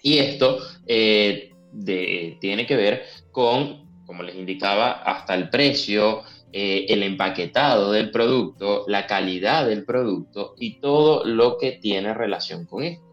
Y 0.00 0.16
esto 0.16 0.60
eh, 0.86 1.52
tiene 2.40 2.64
que 2.66 2.76
ver 2.76 3.02
con 3.32 3.85
como 4.06 4.22
les 4.22 4.36
indicaba, 4.36 4.92
hasta 4.92 5.34
el 5.34 5.50
precio, 5.50 6.22
eh, 6.52 6.86
el 6.88 7.02
empaquetado 7.02 7.92
del 7.92 8.10
producto, 8.10 8.84
la 8.86 9.06
calidad 9.06 9.66
del 9.66 9.84
producto 9.84 10.54
y 10.58 10.80
todo 10.80 11.24
lo 11.24 11.58
que 11.58 11.72
tiene 11.72 12.14
relación 12.14 12.66
con 12.66 12.84
esto. 12.84 13.04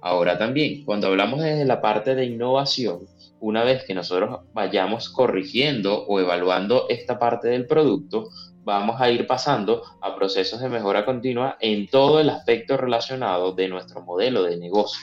Ahora 0.00 0.38
también, 0.38 0.84
cuando 0.84 1.08
hablamos 1.08 1.40
desde 1.40 1.64
la 1.64 1.80
parte 1.80 2.14
de 2.14 2.26
innovación, 2.26 3.00
una 3.40 3.64
vez 3.64 3.84
que 3.84 3.94
nosotros 3.94 4.40
vayamos 4.52 5.08
corrigiendo 5.08 6.04
o 6.06 6.20
evaluando 6.20 6.86
esta 6.88 7.18
parte 7.18 7.48
del 7.48 7.66
producto, 7.66 8.28
vamos 8.62 9.00
a 9.00 9.10
ir 9.10 9.26
pasando 9.26 9.82
a 10.00 10.14
procesos 10.14 10.60
de 10.60 10.68
mejora 10.68 11.04
continua 11.04 11.56
en 11.60 11.88
todo 11.88 12.20
el 12.20 12.30
aspecto 12.30 12.76
relacionado 12.76 13.52
de 13.52 13.68
nuestro 13.68 14.02
modelo 14.02 14.42
de 14.42 14.56
negocio 14.56 15.00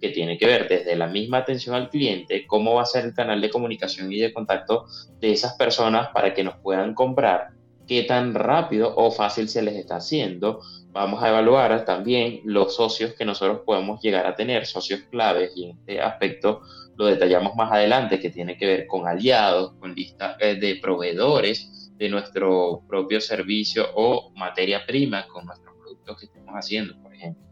que 0.00 0.10
tiene 0.10 0.38
que 0.38 0.46
ver 0.46 0.68
desde 0.68 0.96
la 0.96 1.06
misma 1.06 1.38
atención 1.38 1.74
al 1.74 1.90
cliente, 1.90 2.46
cómo 2.46 2.74
va 2.74 2.82
a 2.82 2.86
ser 2.86 3.04
el 3.04 3.14
canal 3.14 3.40
de 3.40 3.50
comunicación 3.50 4.12
y 4.12 4.18
de 4.18 4.32
contacto 4.32 4.86
de 5.20 5.32
esas 5.32 5.54
personas 5.54 6.08
para 6.08 6.32
que 6.32 6.42
nos 6.42 6.56
puedan 6.56 6.94
comprar, 6.94 7.50
qué 7.86 8.04
tan 8.04 8.34
rápido 8.34 8.94
o 8.96 9.10
fácil 9.10 9.48
se 9.48 9.62
les 9.62 9.74
está 9.74 9.96
haciendo. 9.96 10.60
Vamos 10.92 11.22
a 11.22 11.28
evaluar 11.28 11.84
también 11.84 12.40
los 12.44 12.76
socios 12.76 13.14
que 13.14 13.24
nosotros 13.24 13.62
podemos 13.66 14.00
llegar 14.00 14.26
a 14.26 14.34
tener, 14.34 14.64
socios 14.64 15.00
claves, 15.10 15.52
y 15.56 15.64
en 15.64 15.78
este 15.78 16.00
aspecto 16.00 16.62
lo 16.96 17.06
detallamos 17.06 17.54
más 17.56 17.72
adelante, 17.72 18.20
que 18.20 18.30
tiene 18.30 18.56
que 18.56 18.66
ver 18.66 18.86
con 18.86 19.08
aliados, 19.08 19.74
con 19.80 19.94
lista 19.94 20.36
eh, 20.38 20.54
de 20.54 20.76
proveedores 20.76 21.90
de 21.96 22.08
nuestro 22.08 22.82
propio 22.88 23.20
servicio 23.20 23.86
o 23.94 24.32
materia 24.36 24.86
prima 24.86 25.26
con 25.26 25.46
nuestros 25.46 25.74
productos 25.76 26.18
que 26.18 26.26
estemos 26.26 26.54
haciendo, 26.54 27.00
por 27.02 27.14
ejemplo. 27.14 27.49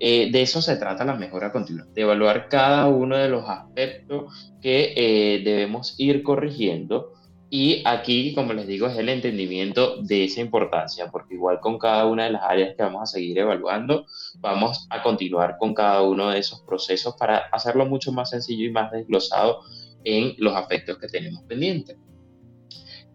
Eh, 0.00 0.30
de 0.30 0.42
eso 0.42 0.62
se 0.62 0.76
trata 0.76 1.04
la 1.04 1.16
mejora 1.16 1.52
continua, 1.52 1.86
de 1.92 2.02
evaluar 2.02 2.48
cada 2.48 2.86
uno 2.86 3.16
de 3.16 3.28
los 3.28 3.48
aspectos 3.48 4.32
que 4.62 4.92
eh, 4.96 5.42
debemos 5.44 5.94
ir 5.98 6.22
corrigiendo. 6.22 7.14
Y 7.50 7.82
aquí, 7.86 8.34
como 8.34 8.52
les 8.52 8.66
digo, 8.66 8.86
es 8.88 8.98
el 8.98 9.08
entendimiento 9.08 10.02
de 10.02 10.24
esa 10.24 10.42
importancia, 10.42 11.10
porque 11.10 11.34
igual 11.34 11.60
con 11.60 11.78
cada 11.78 12.06
una 12.06 12.24
de 12.24 12.32
las 12.32 12.42
áreas 12.42 12.76
que 12.76 12.82
vamos 12.82 13.02
a 13.02 13.06
seguir 13.06 13.38
evaluando, 13.38 14.04
vamos 14.36 14.86
a 14.90 15.02
continuar 15.02 15.56
con 15.58 15.72
cada 15.72 16.02
uno 16.02 16.28
de 16.30 16.40
esos 16.40 16.60
procesos 16.60 17.16
para 17.18 17.38
hacerlo 17.50 17.86
mucho 17.86 18.12
más 18.12 18.30
sencillo 18.30 18.66
y 18.66 18.70
más 18.70 18.92
desglosado 18.92 19.60
en 20.04 20.34
los 20.36 20.54
aspectos 20.54 20.98
que 20.98 21.08
tenemos 21.08 21.42
pendientes. 21.44 21.96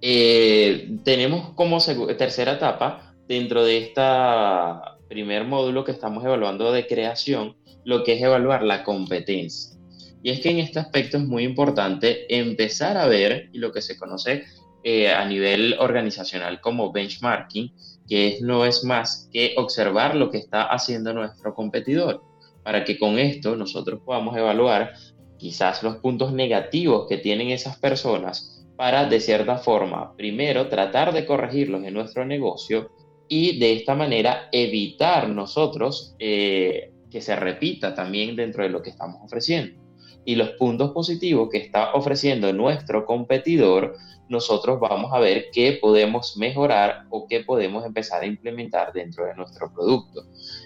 Eh, 0.01 0.97
tenemos 1.05 1.53
como 1.53 1.77
tercera 2.17 2.53
etapa 2.53 3.15
dentro 3.27 3.63
de 3.63 3.77
esta 3.77 4.92
primer 5.13 5.45
módulo 5.45 5.83
que 5.83 5.91
estamos 5.91 6.25
evaluando 6.25 6.71
de 6.71 6.87
creación, 6.87 7.55
lo 7.85 8.03
que 8.03 8.13
es 8.13 8.21
evaluar 8.23 8.63
la 8.63 8.83
competencia. 8.83 9.77
Y 10.23 10.31
es 10.31 10.39
que 10.39 10.49
en 10.49 10.57
este 10.57 10.79
aspecto 10.79 11.17
es 11.17 11.23
muy 11.23 11.43
importante 11.43 12.25
empezar 12.35 12.97
a 12.97 13.05
ver, 13.05 13.49
y 13.53 13.59
lo 13.59 13.71
que 13.71 13.83
se 13.83 13.95
conoce 13.95 14.45
eh, 14.83 15.11
a 15.11 15.23
nivel 15.25 15.75
organizacional 15.79 16.61
como 16.61 16.91
benchmarking, 16.91 17.71
que 18.09 18.39
no 18.41 18.65
es 18.65 18.83
más 18.83 19.29
que 19.31 19.53
observar 19.55 20.15
lo 20.15 20.31
que 20.31 20.39
está 20.39 20.63
haciendo 20.63 21.13
nuestro 21.13 21.53
competidor, 21.53 22.23
para 22.63 22.83
que 22.83 22.97
con 22.97 23.19
esto 23.19 23.55
nosotros 23.55 24.01
podamos 24.03 24.35
evaluar 24.35 24.93
quizás 25.37 25.83
los 25.83 25.97
puntos 25.97 26.33
negativos 26.33 27.05
que 27.07 27.17
tienen 27.17 27.49
esas 27.49 27.77
personas 27.77 28.65
para, 28.77 29.05
de 29.05 29.19
cierta 29.19 29.57
forma, 29.57 30.15
primero 30.15 30.69
tratar 30.69 31.13
de 31.13 31.27
corregirlos 31.27 31.83
en 31.83 31.93
nuestro 31.93 32.25
negocio 32.25 32.89
y 33.35 33.57
de 33.57 33.73
esta 33.73 33.95
manera 33.95 34.47
evitar 34.51 35.27
nosotros 35.27 36.15
eh, 36.19 36.91
que 37.09 37.19
se 37.19 37.35
repita 37.35 37.95
también 37.95 38.35
dentro 38.35 38.61
de 38.61 38.69
lo 38.69 38.83
que 38.83 38.91
estamos 38.91 39.17
ofreciendo. 39.23 39.81
Y 40.23 40.35
los 40.35 40.51
puntos 40.51 40.91
positivos 40.91 41.49
que 41.51 41.57
está 41.57 41.93
ofreciendo 41.93 42.53
nuestro 42.53 43.07
competidor 43.07 43.95
nosotros 44.29 44.79
vamos 44.79 45.11
a 45.13 45.19
ver 45.19 45.47
qué 45.51 45.77
podemos 45.81 46.37
mejorar 46.37 47.05
o 47.09 47.27
qué 47.27 47.41
podemos 47.41 47.85
empezar 47.85 48.23
a 48.23 48.25
implementar 48.25 48.93
dentro 48.93 49.25
de 49.25 49.35
nuestro 49.35 49.71
producto 49.71 50.25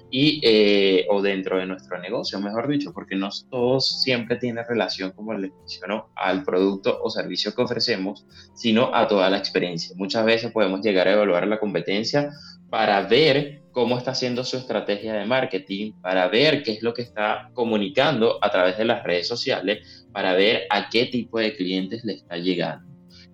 y, 0.10 0.40
eh, 0.44 1.06
o 1.10 1.22
dentro 1.22 1.58
de 1.58 1.66
nuestro 1.66 2.00
negocio, 2.00 2.40
mejor 2.40 2.68
dicho, 2.68 2.94
porque 2.94 3.16
no 3.16 3.30
todos 3.50 4.02
siempre 4.02 4.38
tiene 4.38 4.64
relación, 4.64 5.12
como 5.12 5.34
les 5.34 5.52
menciono, 5.52 6.10
al 6.16 6.44
producto 6.44 7.00
o 7.02 7.10
servicio 7.10 7.54
que 7.54 7.62
ofrecemos, 7.62 8.26
sino 8.54 8.94
a 8.96 9.08
toda 9.08 9.30
la 9.30 9.38
experiencia. 9.38 9.96
Muchas 9.98 10.24
veces 10.26 10.52
podemos 10.52 10.82
llegar 10.82 11.08
a 11.08 11.14
evaluar 11.14 11.48
la 11.48 11.60
competencia 11.60 12.32
para 12.70 13.02
ver 13.02 13.62
cómo 13.72 13.98
está 13.98 14.12
haciendo 14.12 14.44
su 14.44 14.58
estrategia 14.58 15.14
de 15.14 15.26
marketing, 15.26 15.94
para 16.02 16.28
ver 16.28 16.64
qué 16.64 16.72
es 16.74 16.82
lo 16.82 16.94
que 16.94 17.04
está 17.04 17.52
comunicando 17.54 18.40
a 18.42 18.50
través 18.50 18.78
de 18.78 18.86
las 18.86 19.04
redes 19.04 19.28
sociales, 19.28 20.08
para 20.12 20.34
ver 20.34 20.64
a 20.70 20.90
qué 20.90 21.06
tipo 21.06 21.40
de 21.40 21.56
clientes 21.56 22.04
le 22.04 22.14
está 22.14 22.38
llegando. 22.38 22.88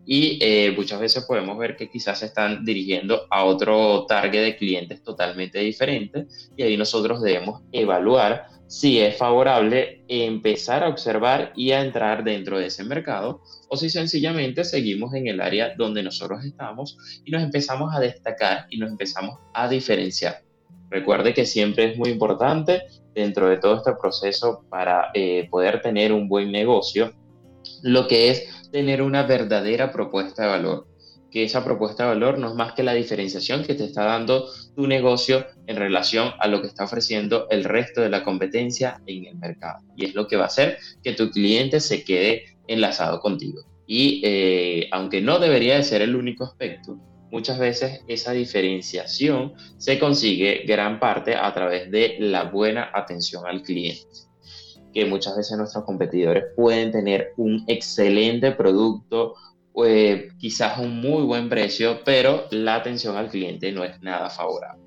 Y 0.06 0.38
eh, 0.42 0.74
muchas 0.75 1.00
veces 1.00 1.24
podemos 1.25 1.58
ver 1.58 1.78
que 1.78 1.90
quizás 1.90 2.20
se 2.20 2.25
están 2.25 2.66
dirigiendo 2.66 3.25
a 3.30 3.46
otro 3.46 4.06
target 4.06 4.44
de 4.44 4.58
clientes 4.58 5.02
totalmente 5.02 5.60
diferente 5.60 6.28
y 6.58 6.63
ahí 6.63 6.75
nosotros 6.75 7.22
debemos 7.22 7.62
evaluar 7.72 8.48
si 8.74 9.00
es 9.00 9.15
favorable 9.15 10.03
empezar 10.08 10.84
a 10.84 10.89
observar 10.89 11.53
y 11.56 11.74
a 11.74 11.82
entrar 11.82 12.24
dentro 12.24 12.58
de 12.58 12.65
ese 12.65 12.84
mercado 12.84 13.44
o 13.70 13.77
si 13.77 13.88
sencillamente 13.88 14.63
seguimos 14.63 15.13
en 15.13 15.27
el 15.27 15.42
área 15.42 15.75
donde 15.77 16.01
nosotros 16.01 16.44
estamos 16.44 16.98
y 17.24 17.30
nos 17.30 17.44
empezamos 17.44 17.96
a 17.96 18.00
destacar 18.00 18.65
y 18.72 18.80
nos 18.80 18.89
empezamos 18.89 19.38
a 19.53 19.70
diferenciar. 19.70 20.42
Recuerde 20.89 21.36
que 21.36 21.46
siempre 21.46 21.92
es 21.92 21.98
muy 22.00 22.10
importante 22.10 22.82
dentro 23.13 23.48
de 23.48 23.58
todo 23.58 23.77
este 23.77 23.94
proceso 23.94 24.65
para 24.72 25.12
eh, 25.13 25.48
poder 25.51 25.80
tener 25.84 26.12
un 26.12 26.27
buen 26.27 26.51
negocio, 26.51 27.13
lo 27.84 28.08
que 28.08 28.32
es 28.32 28.72
tener 28.72 29.03
una 29.03 29.22
verdadera 29.22 29.92
propuesta 29.92 30.42
de 30.42 30.50
valor, 30.50 30.88
que 31.34 31.44
esa 31.44 31.63
propuesta 31.63 32.04
de 32.04 32.10
valor 32.10 32.38
no 32.38 32.50
es 32.50 32.54
más 32.54 32.74
que 32.74 32.84
la 32.84 32.94
diferenciación 32.94 33.63
que 33.63 33.74
te 33.74 33.86
está 33.86 34.06
dando 34.06 34.46
tu 34.75 34.86
negocio 34.86 35.48
en 35.66 35.78
relación 35.78 36.30
a 36.40 36.48
lo 36.48 36.62
que 36.62 36.68
está 36.68 36.84
ofreciendo 36.84 37.48
el 37.50 37.63
resto 37.63 38.02
de 38.02 38.10
la 38.10 38.24
competencia 38.24 39.02
en 39.08 39.25
el 39.25 39.36
mercado. 39.38 39.80
Y 39.98 40.06
es 40.06 40.13
lo 40.13 40.28
que 40.28 40.36
va 40.36 40.44
a 40.44 40.48
hacer 40.48 40.78
que 41.04 41.13
tu 41.13 41.32
cliente 41.32 41.80
se 41.80 42.04
quede 42.04 42.56
enlazado 42.68 43.20
contigo. 43.20 43.63
Y 43.88 44.22
eh, 44.24 44.90
aunque 44.92 45.22
no 45.22 45.40
debería 45.40 45.75
de 45.75 45.84
ser 45.84 46.04
el 46.04 46.16
único 46.16 46.44
aspecto, 46.44 47.00
muchas 47.32 47.58
veces 47.58 48.02
esa 48.08 48.32
diferenciación 48.34 49.54
se 49.78 49.98
consigue 49.98 50.66
gran 50.68 51.00
parte 51.00 51.34
a 51.34 51.52
través 51.52 51.90
de 51.90 52.18
la 52.20 52.44
buena 52.44 52.92
atención 52.94 53.48
al 53.48 53.63
cliente 53.63 54.06
que 54.94 55.06
muchas 55.06 55.36
veces 55.36 55.58
nuestros 55.58 55.86
competidores 55.86 56.44
pueden 56.56 56.92
tener 56.92 57.34
un 57.38 57.63
excelente 57.68 58.52
producto, 58.52 59.34
eh, 59.86 60.30
quizás 60.38 60.77
un 60.80 61.01
muy 61.01 61.24
buen 61.24 61.50
precio, 61.50 62.01
pero 62.03 62.46
la 62.51 62.75
atención 62.75 63.18
al 63.18 63.30
cliente 63.30 63.72
no 63.72 63.84
es 63.84 64.01
nada 64.01 64.30
favorable. 64.30 64.84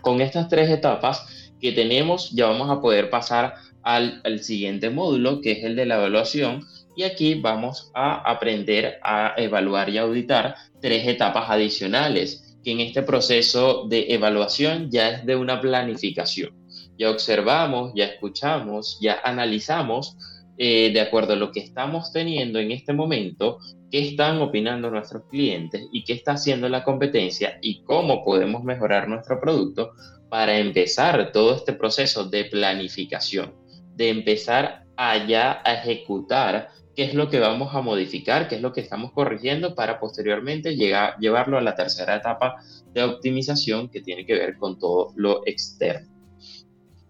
Con 0.00 0.20
estas 0.20 0.48
tres 0.48 0.70
etapas 0.70 1.52
que 1.60 1.72
tenemos, 1.72 2.30
ya 2.32 2.46
vamos 2.46 2.70
a 2.70 2.80
poder 2.80 3.10
pasar 3.10 3.54
al, 3.82 4.20
al 4.24 4.42
siguiente 4.42 4.90
módulo, 4.90 5.40
que 5.40 5.52
es 5.52 5.64
el 5.64 5.76
de 5.76 5.86
la 5.86 5.96
evaluación, 5.96 6.66
y 6.96 7.02
aquí 7.02 7.34
vamos 7.34 7.90
a 7.94 8.30
aprender 8.30 8.98
a 9.02 9.34
evaluar 9.36 9.88
y 9.90 9.98
auditar 9.98 10.54
tres 10.80 11.06
etapas 11.06 11.50
adicionales, 11.50 12.56
que 12.62 12.72
en 12.72 12.80
este 12.80 13.02
proceso 13.02 13.86
de 13.88 14.06
evaluación 14.08 14.90
ya 14.90 15.10
es 15.10 15.26
de 15.26 15.36
una 15.36 15.60
planificación 15.60 16.64
ya 16.98 17.10
observamos, 17.10 17.92
ya 17.94 18.04
escuchamos, 18.04 18.98
ya 19.00 19.20
analizamos 19.24 20.16
eh, 20.56 20.92
de 20.92 21.00
acuerdo 21.00 21.32
a 21.32 21.36
lo 21.36 21.50
que 21.50 21.60
estamos 21.60 22.12
teniendo 22.12 22.58
en 22.58 22.70
este 22.70 22.92
momento, 22.92 23.58
qué 23.90 24.08
están 24.08 24.40
opinando 24.40 24.90
nuestros 24.90 25.24
clientes 25.28 25.86
y 25.92 26.04
qué 26.04 26.12
está 26.12 26.32
haciendo 26.32 26.68
la 26.68 26.84
competencia 26.84 27.58
y 27.60 27.82
cómo 27.82 28.24
podemos 28.24 28.62
mejorar 28.62 29.08
nuestro 29.08 29.40
producto 29.40 29.92
para 30.28 30.58
empezar 30.58 31.32
todo 31.32 31.56
este 31.56 31.72
proceso 31.72 32.24
de 32.24 32.44
planificación, 32.44 33.54
de 33.94 34.10
empezar 34.10 34.84
allá 34.96 35.60
a 35.64 35.74
ejecutar 35.74 36.68
qué 36.94 37.04
es 37.04 37.14
lo 37.14 37.28
que 37.28 37.40
vamos 37.40 37.74
a 37.74 37.80
modificar, 37.80 38.48
qué 38.48 38.56
es 38.56 38.62
lo 38.62 38.72
que 38.72 38.80
estamos 38.80 39.12
corrigiendo 39.12 39.74
para 39.74 39.98
posteriormente 39.98 40.76
llegar, 40.76 41.16
llevarlo 41.18 41.58
a 41.58 41.62
la 41.62 41.74
tercera 41.74 42.16
etapa 42.16 42.56
de 42.92 43.02
optimización 43.02 43.88
que 43.88 44.00
tiene 44.00 44.24
que 44.24 44.34
ver 44.34 44.56
con 44.56 44.78
todo 44.78 45.12
lo 45.16 45.42
externo. 45.46 46.12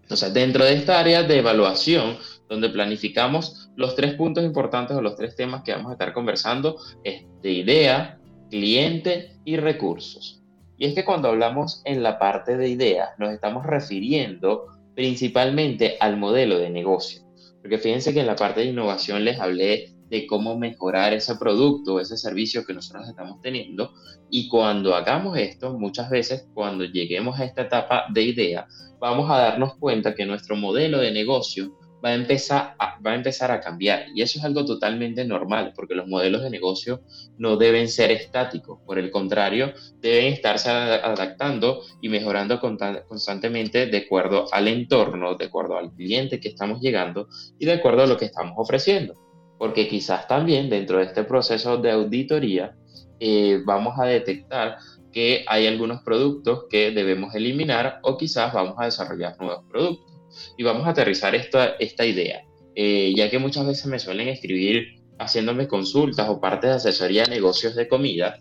Entonces, 0.01 0.33
dentro 0.33 0.63
de 0.63 0.73
esta 0.73 0.99
área 0.99 1.23
de 1.23 1.39
evaluación, 1.39 2.17
donde 2.49 2.69
planificamos 2.69 3.69
los 3.75 3.95
tres 3.95 4.13
puntos 4.13 4.43
importantes 4.43 4.95
o 4.95 5.01
los 5.01 5.15
tres 5.15 5.35
temas 5.35 5.63
que 5.63 5.73
vamos 5.73 5.89
a 5.89 5.93
estar 5.93 6.13
conversando, 6.13 6.77
es 7.03 7.23
de 7.41 7.51
idea, 7.51 8.19
cliente 8.49 9.37
y 9.45 9.57
recursos. 9.57 10.41
Y 10.77 10.85
es 10.85 10.93
que 10.93 11.05
cuando 11.05 11.29
hablamos 11.29 11.81
en 11.85 12.03
la 12.03 12.19
parte 12.19 12.57
de 12.57 12.69
ideas, 12.69 13.09
nos 13.17 13.31
estamos 13.31 13.65
refiriendo 13.65 14.67
principalmente 14.93 15.97
al 15.99 16.17
modelo 16.17 16.57
de 16.57 16.69
negocio. 16.69 17.21
Porque 17.61 17.77
fíjense 17.77 18.13
que 18.13 18.19
en 18.19 18.27
la 18.27 18.35
parte 18.35 18.61
de 18.61 18.67
innovación 18.67 19.25
les 19.25 19.39
hablé 19.39 19.95
de 20.09 20.27
cómo 20.27 20.57
mejorar 20.57 21.13
ese 21.13 21.35
producto, 21.35 21.99
ese 21.99 22.17
servicio 22.17 22.65
que 22.65 22.73
nosotros 22.73 23.07
estamos 23.09 23.41
teniendo. 23.41 23.93
Y 24.29 24.47
cuando 24.49 24.95
hagamos 24.95 25.37
esto, 25.37 25.77
muchas 25.77 26.09
veces 26.09 26.47
cuando 26.53 26.85
lleguemos 26.85 27.39
a 27.39 27.45
esta 27.45 27.63
etapa 27.63 28.05
de 28.13 28.21
idea, 28.21 28.67
vamos 28.99 29.29
a 29.31 29.37
darnos 29.37 29.75
cuenta 29.77 30.13
que 30.13 30.25
nuestro 30.25 30.55
modelo 30.55 30.99
de 30.99 31.11
negocio 31.11 31.77
va 32.05 32.11
a, 32.11 32.13
empezar 32.13 32.75
a, 32.77 32.99
va 33.01 33.11
a 33.11 33.15
empezar 33.15 33.49
a 33.49 33.59
cambiar. 33.59 34.05
Y 34.13 34.21
eso 34.21 34.37
es 34.37 34.45
algo 34.45 34.63
totalmente 34.63 35.25
normal, 35.25 35.73
porque 35.75 35.95
los 35.95 36.07
modelos 36.07 36.43
de 36.43 36.51
negocio 36.51 37.01
no 37.39 37.57
deben 37.57 37.89
ser 37.89 38.11
estáticos. 38.11 38.79
Por 38.85 38.99
el 38.99 39.09
contrario, 39.09 39.73
deben 40.01 40.31
estarse 40.31 40.69
adaptando 40.69 41.81
y 42.01 42.09
mejorando 42.09 42.59
constantemente 42.59 43.87
de 43.87 43.97
acuerdo 43.97 44.45
al 44.53 44.67
entorno, 44.67 45.35
de 45.35 45.45
acuerdo 45.45 45.77
al 45.77 45.91
cliente 45.93 46.39
que 46.39 46.49
estamos 46.49 46.79
llegando 46.79 47.27
y 47.57 47.65
de 47.65 47.73
acuerdo 47.73 48.03
a 48.03 48.07
lo 48.07 48.17
que 48.17 48.25
estamos 48.25 48.53
ofreciendo. 48.57 49.15
Porque 49.57 49.87
quizás 49.87 50.27
también 50.27 50.69
dentro 50.69 50.99
de 50.99 51.05
este 51.05 51.23
proceso 51.23 51.77
de 51.77 51.89
auditoría 51.89 52.75
eh, 53.19 53.61
vamos 53.65 53.97
a 53.97 54.05
detectar 54.05 54.77
que 55.11 55.43
hay 55.47 55.65
algunos 55.65 56.03
productos 56.03 56.65
que 56.69 56.91
debemos 56.91 57.33
eliminar 57.33 57.99
o 58.03 58.17
quizás 58.17 58.53
vamos 58.53 58.75
a 58.77 58.85
desarrollar 58.85 59.37
nuevos 59.39 59.63
productos. 59.71 60.14
Y 60.57 60.63
vamos 60.63 60.85
a 60.87 60.91
aterrizar 60.91 61.35
esta, 61.35 61.75
esta 61.79 62.05
idea, 62.05 62.43
eh, 62.75 63.13
ya 63.15 63.29
que 63.29 63.39
muchas 63.39 63.65
veces 63.65 63.85
me 63.87 63.99
suelen 63.99 64.27
escribir 64.27 65.01
haciéndome 65.17 65.67
consultas 65.67 66.27
o 66.29 66.39
parte 66.39 66.67
de 66.67 66.73
asesoría 66.73 67.23
de 67.23 67.31
negocios 67.31 67.75
de 67.75 67.87
comida, 67.87 68.39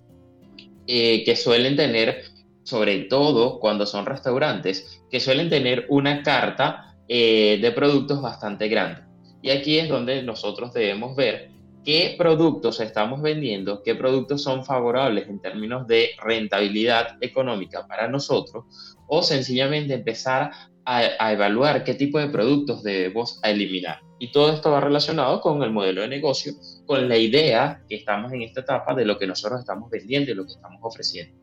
eh, 0.86 1.24
que 1.24 1.36
suelen 1.36 1.76
tener, 1.76 2.24
sobre 2.62 3.04
todo 3.04 3.58
cuando 3.60 3.86
son 3.86 4.06
restaurantes, 4.06 5.02
que 5.10 5.20
suelen 5.20 5.48
tener 5.48 5.86
una 5.88 6.22
carta 6.22 6.96
eh, 7.08 7.58
de 7.60 7.70
productos 7.72 8.20
bastante 8.20 8.68
grande. 8.68 9.02
Y 9.42 9.50
aquí 9.50 9.78
es 9.78 9.88
donde 9.88 10.22
nosotros 10.22 10.72
debemos 10.72 11.14
ver 11.16 11.50
qué 11.85 12.14
productos 12.16 12.80
estamos 12.80 13.20
vendiendo, 13.20 13.83
qué 13.83 13.94
productos 13.94 14.42
son 14.42 14.64
favorables 14.64 15.28
en 15.28 15.40
términos 15.40 15.87
de 15.87 16.11
rentabilidad 16.22 17.18
económica 17.20 17.87
para 17.87 18.09
nosotros, 18.09 18.64
o 19.07 19.22
sencillamente 19.22 19.94
empezar 19.94 20.50
a, 20.87 21.33
evaluar 21.33 21.85
qué 21.85 21.94
tipo 21.94 22.18
de 22.18 22.29
productos 22.29 22.83
debemos 22.83 23.40
eliminar. 23.42 24.01
Y 24.18 24.33
todo 24.33 24.53
esto 24.53 24.70
va 24.70 24.81
relacionado 24.81 25.40
con 25.40 25.62
el 25.62 25.70
modelo 25.70 26.03
de 26.03 26.09
negocio, 26.09 26.53
con 26.87 27.09
la 27.09 27.16
idea 27.16 27.83
que 27.88 27.97
estamos 27.97 28.33
en 28.33 28.42
esta 28.42 28.61
etapa 28.61 28.94
de 28.94 29.05
lo 29.05 29.18
que 29.18 29.27
nosotros 29.27 29.61
estamos 29.61 29.90
vendiendo 29.90 30.31
y 30.31 30.35
lo 30.35 30.44
que 30.44 30.53
estamos 30.53 30.81
ofreciendo. 30.83 31.37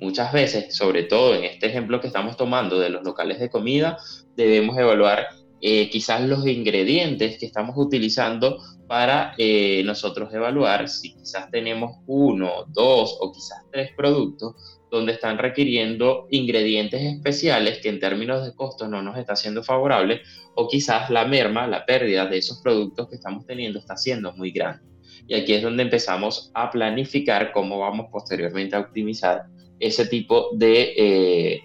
Muchas 0.00 0.32
veces, 0.32 0.74
sobre 0.74 1.02
todo 1.04 1.34
en 1.34 1.44
este 1.44 1.66
ejemplo 1.66 2.00
que 2.00 2.06
estamos 2.06 2.36
tomando 2.36 2.78
de 2.78 2.88
los 2.88 3.04
locales 3.04 3.38
de 3.38 3.50
comida, 3.50 3.98
debemos 4.34 4.76
evaluar 4.78 5.26
eh, 5.60 5.90
quizás 5.90 6.22
los 6.22 6.46
ingredientes 6.46 7.38
que 7.38 7.44
estamos 7.44 7.76
utilizando 7.76 8.58
para 8.86 9.34
eh, 9.36 9.82
nosotros 9.84 10.32
evaluar 10.32 10.88
si 10.88 11.14
quizás 11.14 11.50
tenemos 11.50 11.98
uno, 12.06 12.64
dos 12.68 13.18
o 13.20 13.30
quizás 13.30 13.58
tres 13.70 13.90
productos 13.94 14.79
donde 14.90 15.12
están 15.12 15.38
requiriendo 15.38 16.26
ingredientes 16.30 17.00
especiales 17.00 17.78
que 17.78 17.88
en 17.88 18.00
términos 18.00 18.44
de 18.44 18.54
costo 18.54 18.88
no 18.88 19.02
nos 19.02 19.16
está 19.16 19.36
siendo 19.36 19.62
favorable 19.62 20.22
o 20.54 20.68
quizás 20.68 21.10
la 21.10 21.24
merma, 21.24 21.66
la 21.66 21.86
pérdida 21.86 22.26
de 22.26 22.38
esos 22.38 22.60
productos 22.60 23.08
que 23.08 23.16
estamos 23.16 23.46
teniendo 23.46 23.78
está 23.78 23.96
siendo 23.96 24.32
muy 24.32 24.50
grande. 24.50 24.82
Y 25.26 25.34
aquí 25.34 25.54
es 25.54 25.62
donde 25.62 25.84
empezamos 25.84 26.50
a 26.54 26.70
planificar 26.70 27.52
cómo 27.52 27.78
vamos 27.78 28.06
posteriormente 28.10 28.74
a 28.74 28.80
optimizar 28.80 29.44
ese 29.78 30.06
tipo 30.06 30.50
de, 30.54 30.92
eh, 30.96 31.60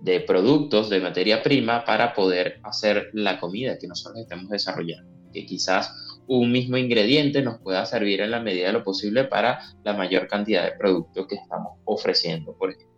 de 0.00 0.20
productos, 0.20 0.88
de 0.88 1.00
materia 1.00 1.42
prima 1.42 1.84
para 1.84 2.14
poder 2.14 2.60
hacer 2.62 3.10
la 3.12 3.40
comida 3.40 3.78
que 3.78 3.88
nosotros 3.88 4.20
estemos 4.22 4.48
desarrollando. 4.48 5.10
Que 5.32 5.44
quizás 5.44 5.92
un 6.28 6.52
mismo 6.52 6.76
ingrediente 6.76 7.42
nos 7.42 7.58
pueda 7.58 7.84
servir 7.86 8.20
en 8.20 8.30
la 8.30 8.40
medida 8.40 8.68
de 8.68 8.74
lo 8.74 8.84
posible 8.84 9.24
para 9.24 9.60
la 9.82 9.94
mayor 9.94 10.28
cantidad 10.28 10.64
de 10.64 10.78
productos 10.78 11.26
que 11.26 11.34
estamos 11.36 11.78
ofreciendo, 11.84 12.54
por 12.56 12.70
ejemplo. 12.70 12.88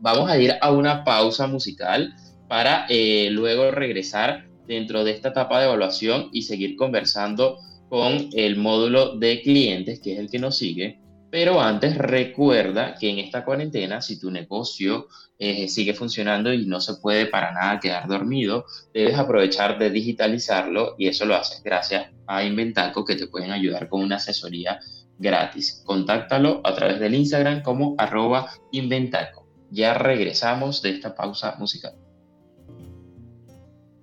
Vamos 0.00 0.30
a 0.30 0.38
ir 0.38 0.54
a 0.60 0.70
una 0.72 1.04
pausa 1.04 1.46
musical 1.46 2.14
para 2.48 2.86
eh, 2.88 3.28
luego 3.30 3.70
regresar 3.70 4.48
dentro 4.66 5.04
de 5.04 5.12
esta 5.12 5.28
etapa 5.28 5.58
de 5.58 5.66
evaluación 5.66 6.28
y 6.32 6.42
seguir 6.42 6.76
conversando 6.76 7.58
con 7.88 8.28
el 8.34 8.56
módulo 8.56 9.16
de 9.16 9.40
clientes, 9.40 10.00
que 10.00 10.14
es 10.14 10.18
el 10.18 10.30
que 10.30 10.38
nos 10.38 10.56
sigue, 10.56 11.00
pero 11.30 11.60
antes 11.60 11.96
recuerda 11.98 12.94
que 12.94 13.10
en 13.10 13.18
esta 13.18 13.44
cuarentena, 13.44 14.00
si 14.00 14.18
tu 14.18 14.30
negocio 14.30 15.08
eh, 15.38 15.68
sigue 15.68 15.92
funcionando 15.92 16.52
y 16.52 16.66
no 16.66 16.80
se 16.80 16.94
puede 16.94 17.26
para 17.26 17.52
nada 17.52 17.80
quedar 17.80 18.08
dormido, 18.08 18.64
debes 18.94 19.16
aprovechar 19.18 19.78
de 19.78 19.90
digitalizarlo 19.90 20.94
y 20.98 21.08
eso 21.08 21.26
lo 21.26 21.36
haces 21.36 21.62
gracias 21.62 22.10
a 22.26 22.44
Inventaco 22.44 23.04
que 23.04 23.16
te 23.16 23.26
pueden 23.26 23.50
ayudar 23.50 23.88
con 23.88 24.02
una 24.02 24.16
asesoría 24.16 24.80
gratis. 25.18 25.82
Contáctalo 25.84 26.60
a 26.64 26.74
través 26.74 26.98
del 26.98 27.14
Instagram 27.14 27.62
como 27.62 27.94
arroba 27.98 28.50
Inventaco. 28.72 29.46
Ya 29.70 29.94
regresamos 29.94 30.80
de 30.80 30.90
esta 30.90 31.14
pausa 31.14 31.56
musical. 31.58 31.94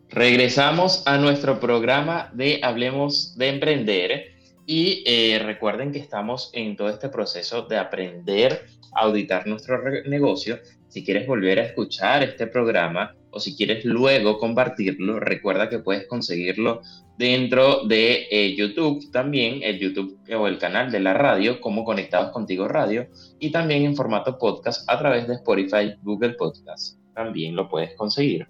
Regresamos 0.10 1.02
a 1.08 1.18
nuestro 1.18 1.60
programa 1.60 2.30
de 2.34 2.60
Hablemos 2.64 3.36
de 3.36 3.50
Emprender 3.50 4.35
y 4.66 5.04
eh, 5.06 5.40
recuerden 5.44 5.92
que 5.92 6.00
estamos 6.00 6.50
en 6.54 6.76
todo 6.76 6.90
este 6.90 7.10
proceso 7.10 7.64
de 7.64 7.78
aprender 7.78 8.66
a 8.94 9.02
auditar 9.02 9.46
nuestro 9.48 9.80
negocio. 10.06 10.60
Si 10.88 11.04
quieres 11.04 11.28
volver 11.28 11.60
a 11.60 11.66
escuchar 11.66 12.24
este 12.24 12.48
programa 12.48 13.16
o 13.32 13.40
si 13.40 13.56
quieres 13.56 13.84
luego 13.86 14.40
compartirlo, 14.40 15.20
recuerda 15.20 15.70
que 15.70 15.80
puedes 15.80 16.08
conseguirlo 16.08 16.82
dentro 17.18 17.86
de 17.86 18.28
eh, 18.32 18.56
YouTube 18.56 19.12
también, 19.12 19.62
el 19.62 19.80
YouTube 19.80 20.18
o 20.34 20.48
el 20.48 20.58
canal 20.58 20.92
de 20.92 21.02
la 21.02 21.14
radio, 21.14 21.60
como 21.60 21.84
Conectados 21.84 22.32
Contigo 22.32 22.68
Radio, 22.68 23.08
y 23.40 23.52
también 23.52 23.84
en 23.84 23.96
formato 23.96 24.38
podcast 24.38 24.90
a 24.90 24.98
través 24.98 25.28
de 25.28 25.36
Spotify, 25.36 25.96
Google 26.02 26.34
Podcast. 26.34 26.98
También 27.14 27.56
lo 27.56 27.70
puedes 27.70 27.94
conseguir. 27.96 28.48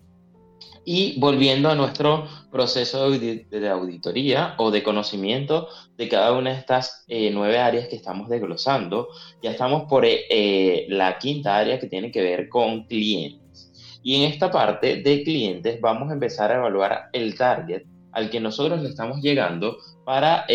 Y 0.86 1.20
volviendo 1.20 1.70
a 1.70 1.76
nuestro 1.76 2.28
proceso 2.52 3.10
de 3.10 3.70
auditoría 3.70 4.54
o 4.60 4.70
de 4.70 4.84
conocimiento 4.84 5.68
de 5.98 6.08
cada 6.08 6.32
una 6.34 6.52
de 6.52 6.60
estas 6.60 7.04
eh, 7.08 7.32
nueve 7.34 7.58
áreas 7.58 7.88
que 7.88 7.96
estamos 7.96 8.30
desglosando, 8.30 9.08
ya 9.42 9.52
estamos 9.52 9.86
por 9.90 10.06
eh, 10.06 10.26
eh, 10.30 10.86
la 10.90 11.18
quinta 11.18 11.58
área 11.58 11.80
que 11.80 11.88
tiene 11.88 12.12
que 12.12 12.22
ver 12.22 12.50
con 12.50 12.86
clientes. 12.86 13.72
Y 14.04 14.16
en 14.16 14.32
esta 14.32 14.52
parte 14.52 15.02
de 15.02 15.24
clientes 15.24 15.82
vamos 15.82 16.12
a 16.12 16.14
empezar 16.14 16.52
a 16.52 16.58
evaluar 16.58 17.10
el 17.14 17.36
target 17.36 17.84
al 18.12 18.30
que 18.30 18.40
nosotros 18.40 18.82
le 18.82 18.90
estamos 18.90 19.20
llegando 19.22 19.78
para 20.06 20.46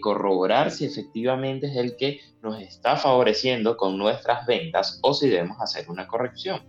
corroborar 0.00 0.72
si 0.72 0.86
efectivamente 0.86 1.66
es 1.68 1.76
el 1.76 1.94
que 1.96 2.18
nos 2.42 2.60
está 2.60 2.96
favoreciendo 2.96 3.76
con 3.76 3.96
nuestras 3.98 4.46
ventas 4.46 4.98
o 5.02 5.12
si 5.14 5.28
debemos 5.28 5.60
hacer 5.60 5.88
una 5.88 6.08
corrección. 6.08 6.62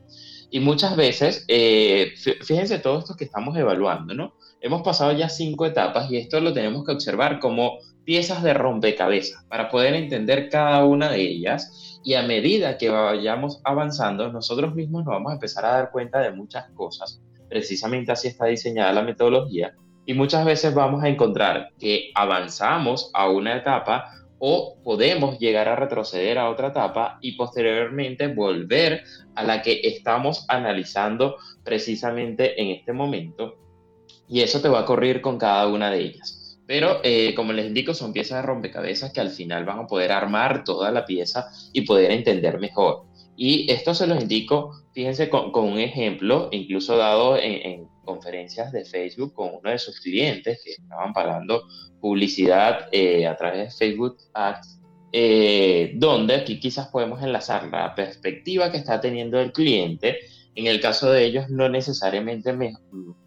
Y 0.56 0.62
muchas 0.62 0.96
veces, 0.96 1.44
eh, 1.50 2.14
fíjense 2.16 2.80
todo 2.80 3.00
esto 3.00 3.18
que 3.18 3.26
estamos 3.26 3.58
evaluando, 3.58 4.14
¿no? 4.14 4.36
Hemos 4.62 4.84
pasado 4.84 5.12
ya 5.12 5.28
cinco 5.28 5.66
etapas 5.66 6.10
y 6.10 6.16
esto 6.16 6.40
lo 6.40 6.54
tenemos 6.54 6.86
que 6.86 6.94
observar 6.94 7.40
como 7.40 7.80
piezas 8.06 8.42
de 8.42 8.54
rompecabezas 8.54 9.44
para 9.50 9.70
poder 9.70 9.96
entender 9.96 10.48
cada 10.48 10.86
una 10.86 11.12
de 11.12 11.20
ellas 11.20 12.00
y 12.06 12.14
a 12.14 12.24
medida 12.24 12.78
que 12.78 12.90
vayamos 12.90 13.60
avanzando, 13.66 14.32
nosotros 14.32 14.74
mismos 14.74 15.04
nos 15.04 15.16
vamos 15.16 15.32
a 15.32 15.36
empezar 15.36 15.66
a 15.66 15.72
dar 15.72 15.92
cuenta 15.92 16.20
de 16.20 16.32
muchas 16.32 16.70
cosas. 16.70 17.22
Precisamente 17.50 18.14
así 18.14 18.30
está 18.30 18.46
diseñada 18.46 18.94
la 18.94 19.02
metodología 19.02 19.76
y 20.06 20.14
muchas 20.14 20.46
veces 20.46 20.74
vamos 20.74 21.04
a 21.04 21.10
encontrar 21.10 21.72
que 21.78 22.12
avanzamos 22.16 23.12
a 23.14 23.30
una 23.30 23.58
etapa 23.58 24.10
o 24.40 24.78
podemos 24.84 25.40
llegar 25.40 25.68
a 25.68 25.76
retroceder 25.76 26.38
a 26.38 26.50
otra 26.50 26.70
etapa 26.70 27.18
y 27.22 27.34
posteriormente 27.34 28.28
volver 28.28 29.04
a 29.36 29.44
la 29.44 29.62
que 29.62 29.82
estamos 29.84 30.46
analizando 30.48 31.38
precisamente 31.64 32.62
en 32.62 32.70
este 32.70 32.94
momento. 32.94 33.56
Y 34.28 34.42
eso 34.42 34.62
te 34.62 34.70
va 34.70 34.80
a 34.80 34.84
ocurrir 34.84 35.22
con 35.22 35.38
cada 35.38 35.68
una 35.68 35.92
de 35.92 36.00
ellas. 36.00 36.60
Pero 36.68 37.00
eh, 37.04 37.36
como 37.36 37.54
les 37.54 37.68
indico, 37.68 37.94
son 37.94 38.12
piezas 38.12 38.42
de 38.42 38.48
rompecabezas 38.48 39.14
que 39.14 39.22
al 39.22 39.30
final 39.30 39.66
van 39.66 39.80
a 39.80 39.88
poder 39.88 40.12
armar 40.12 40.64
toda 40.64 40.92
la 40.92 41.06
pieza 41.06 41.48
y 41.74 41.82
poder 41.82 42.12
entender 42.12 42.60
mejor. 42.60 43.04
Y 43.38 43.72
esto 43.72 43.94
se 43.94 44.08
los 44.08 44.22
indico, 44.22 44.72
fíjense, 44.94 45.30
con, 45.30 45.52
un 45.54 45.80
ejemplo, 45.80 46.50
incluso 46.52 46.98
dado 46.98 47.38
en, 47.38 47.88
conferencias 48.06 48.72
de 48.72 48.86
Facebook 48.86 49.34
con 49.34 49.56
uno 49.56 49.72
de 49.72 49.80
sus 49.80 50.00
clientes 50.00 50.62
que 50.64 50.72
estaban 50.72 51.12
pagando 51.12 51.64
publicidad 52.00 52.88
eh, 52.92 53.28
a 53.28 53.36
través 53.36 53.60
de 53.60 53.72
Facebook 53.72 54.18
Ads, 54.34 54.80
eh, 55.12 55.94
donde 55.96 56.36
aquí 56.36 56.60
quizás 56.60 56.88
podemos 56.88 57.22
enlazar 57.24 57.68
la 57.68 57.94
perspectiva 57.96 58.72
que 58.72 58.78
está 58.78 59.02
teniendo 59.02 59.40
el 59.40 59.52
cliente. 59.52 60.20
En 60.56 60.68
el 60.68 60.80
caso 60.80 61.12
de 61.12 61.26
ellos, 61.26 61.50
no 61.50 61.68
necesariamente 61.68 62.54
me 62.54 62.74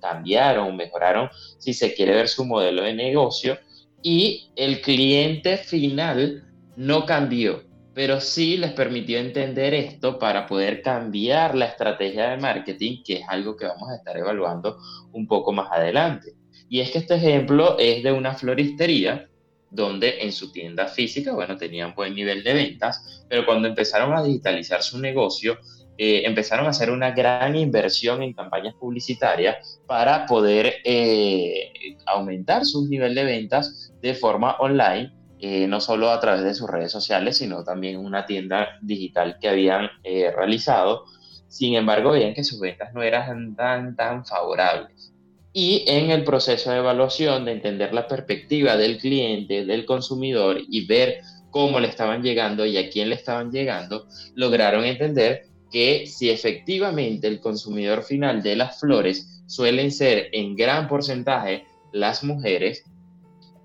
cambiaron 0.00 0.76
mejoraron 0.76 1.28
si 1.58 1.74
se 1.74 1.92
quiere 1.92 2.14
ver 2.14 2.28
su 2.28 2.46
modelo 2.46 2.82
de 2.82 2.94
negocio 2.94 3.58
y 4.02 4.50
el 4.56 4.80
cliente 4.80 5.58
final 5.58 6.44
no 6.76 7.04
cambió, 7.04 7.64
pero 7.98 8.20
sí 8.20 8.56
les 8.56 8.70
permitió 8.74 9.18
entender 9.18 9.74
esto 9.74 10.20
para 10.20 10.46
poder 10.46 10.82
cambiar 10.82 11.56
la 11.56 11.64
estrategia 11.64 12.30
de 12.30 12.36
marketing, 12.36 13.02
que 13.04 13.14
es 13.14 13.28
algo 13.28 13.56
que 13.56 13.66
vamos 13.66 13.90
a 13.90 13.96
estar 13.96 14.16
evaluando 14.16 14.78
un 15.10 15.26
poco 15.26 15.50
más 15.52 15.66
adelante. 15.72 16.36
Y 16.68 16.78
es 16.78 16.92
que 16.92 16.98
este 16.98 17.16
ejemplo 17.16 17.76
es 17.76 18.04
de 18.04 18.12
una 18.12 18.34
floristería 18.34 19.28
donde 19.72 20.20
en 20.20 20.30
su 20.30 20.52
tienda 20.52 20.86
física, 20.86 21.32
bueno, 21.32 21.56
tenían 21.56 21.92
buen 21.96 22.14
nivel 22.14 22.44
de 22.44 22.54
ventas, 22.54 23.26
pero 23.28 23.44
cuando 23.44 23.66
empezaron 23.66 24.16
a 24.16 24.22
digitalizar 24.22 24.80
su 24.80 25.00
negocio, 25.00 25.58
eh, 25.98 26.22
empezaron 26.24 26.66
a 26.66 26.70
hacer 26.70 26.92
una 26.92 27.10
gran 27.10 27.56
inversión 27.56 28.22
en 28.22 28.32
campañas 28.32 28.74
publicitarias 28.74 29.80
para 29.88 30.24
poder 30.26 30.74
eh, 30.84 31.96
aumentar 32.06 32.64
su 32.64 32.86
nivel 32.86 33.16
de 33.16 33.24
ventas 33.24 33.92
de 34.00 34.14
forma 34.14 34.56
online, 34.60 35.17
eh, 35.40 35.66
no 35.66 35.80
solo 35.80 36.10
a 36.10 36.20
través 36.20 36.42
de 36.44 36.54
sus 36.54 36.68
redes 36.68 36.92
sociales, 36.92 37.36
sino 37.36 37.64
también 37.64 37.98
una 37.98 38.26
tienda 38.26 38.78
digital 38.82 39.38
que 39.40 39.48
habían 39.48 39.88
realizado. 40.04 41.04
Sin 41.48 41.74
embargo, 41.74 42.12
veían 42.12 42.34
que 42.34 42.44
sus 42.44 42.60
ventas 42.60 42.92
no 42.94 43.02
eran 43.02 43.54
tan, 43.56 43.96
tan 43.96 44.24
favorables 44.24 45.12
y 45.52 45.84
en 45.88 46.10
el 46.10 46.24
proceso 46.24 46.70
de 46.70 46.78
evaluación 46.78 47.44
de 47.44 47.52
entender 47.52 47.92
la 47.92 48.06
perspectiva 48.06 48.76
del 48.76 48.98
cliente, 48.98 49.64
del 49.64 49.86
consumidor 49.86 50.60
y 50.68 50.86
ver 50.86 51.20
cómo 51.50 51.80
le 51.80 51.88
estaban 51.88 52.22
llegando 52.22 52.66
y 52.66 52.76
a 52.76 52.88
quién 52.90 53.08
le 53.08 53.14
estaban 53.14 53.50
llegando, 53.50 54.06
lograron 54.34 54.84
entender 54.84 55.46
que 55.70 56.06
si 56.06 56.30
efectivamente 56.30 57.26
el 57.26 57.40
consumidor 57.40 58.02
final 58.02 58.42
de 58.42 58.56
las 58.56 58.78
flores 58.78 59.42
suelen 59.46 59.90
ser 59.90 60.28
en 60.32 60.54
gran 60.54 60.86
porcentaje 60.86 61.66
las 61.92 62.22
mujeres, 62.22 62.84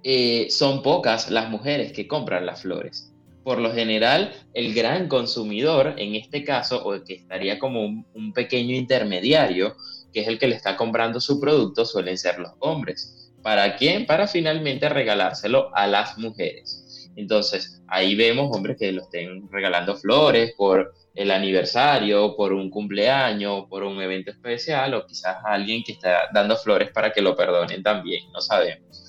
eh, 0.03 0.47
son 0.49 0.81
pocas 0.81 1.29
las 1.31 1.49
mujeres 1.49 1.93
que 1.93 2.07
compran 2.07 2.45
las 2.45 2.61
flores. 2.61 3.11
Por 3.43 3.59
lo 3.59 3.73
general, 3.73 4.33
el 4.53 4.73
gran 4.73 5.07
consumidor, 5.07 5.95
en 5.97 6.15
este 6.15 6.43
caso, 6.43 6.85
o 6.85 7.03
que 7.03 7.15
estaría 7.15 7.59
como 7.59 7.85
un 7.85 8.33
pequeño 8.33 8.75
intermediario, 8.75 9.75
que 10.13 10.21
es 10.21 10.27
el 10.27 10.39
que 10.39 10.47
le 10.47 10.55
está 10.55 10.77
comprando 10.77 11.19
su 11.19 11.39
producto, 11.39 11.85
suelen 11.85 12.17
ser 12.17 12.39
los 12.39 12.51
hombres. 12.59 13.31
¿Para 13.41 13.75
quién? 13.75 14.05
Para 14.05 14.27
finalmente 14.27 14.87
regalárselo 14.87 15.75
a 15.75 15.87
las 15.87 16.17
mujeres. 16.17 17.11
Entonces, 17.15 17.81
ahí 17.87 18.15
vemos 18.15 18.55
hombres 18.55 18.77
que 18.77 18.91
lo 18.91 19.01
estén 19.03 19.49
regalando 19.51 19.95
flores 19.97 20.53
por 20.57 20.93
el 21.13 21.29
aniversario, 21.29 22.35
por 22.35 22.53
un 22.53 22.69
cumpleaños, 22.69 23.65
por 23.69 23.83
un 23.83 24.01
evento 24.01 24.31
especial, 24.31 24.93
o 24.93 25.05
quizás 25.05 25.37
alguien 25.45 25.83
que 25.83 25.91
está 25.91 26.29
dando 26.33 26.55
flores 26.57 26.89
para 26.91 27.11
que 27.11 27.21
lo 27.21 27.35
perdonen 27.35 27.83
también, 27.83 28.31
no 28.31 28.41
sabemos. 28.41 29.02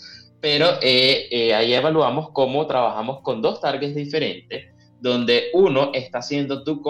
Pero 0.44 0.74
eh, 0.83 1.26
eh, 1.30 1.54
ahí 1.54 1.72
evaluamos 1.72 2.28
cómo 2.33 2.66
trabajamos 2.66 3.22
con 3.22 3.40
dos 3.40 3.62
targets 3.62 3.94
diferentes, 3.94 4.74
donde 5.00 5.44
uno 5.54 5.90
está 5.94 6.20
siendo 6.20 6.62
tu, 6.64 6.83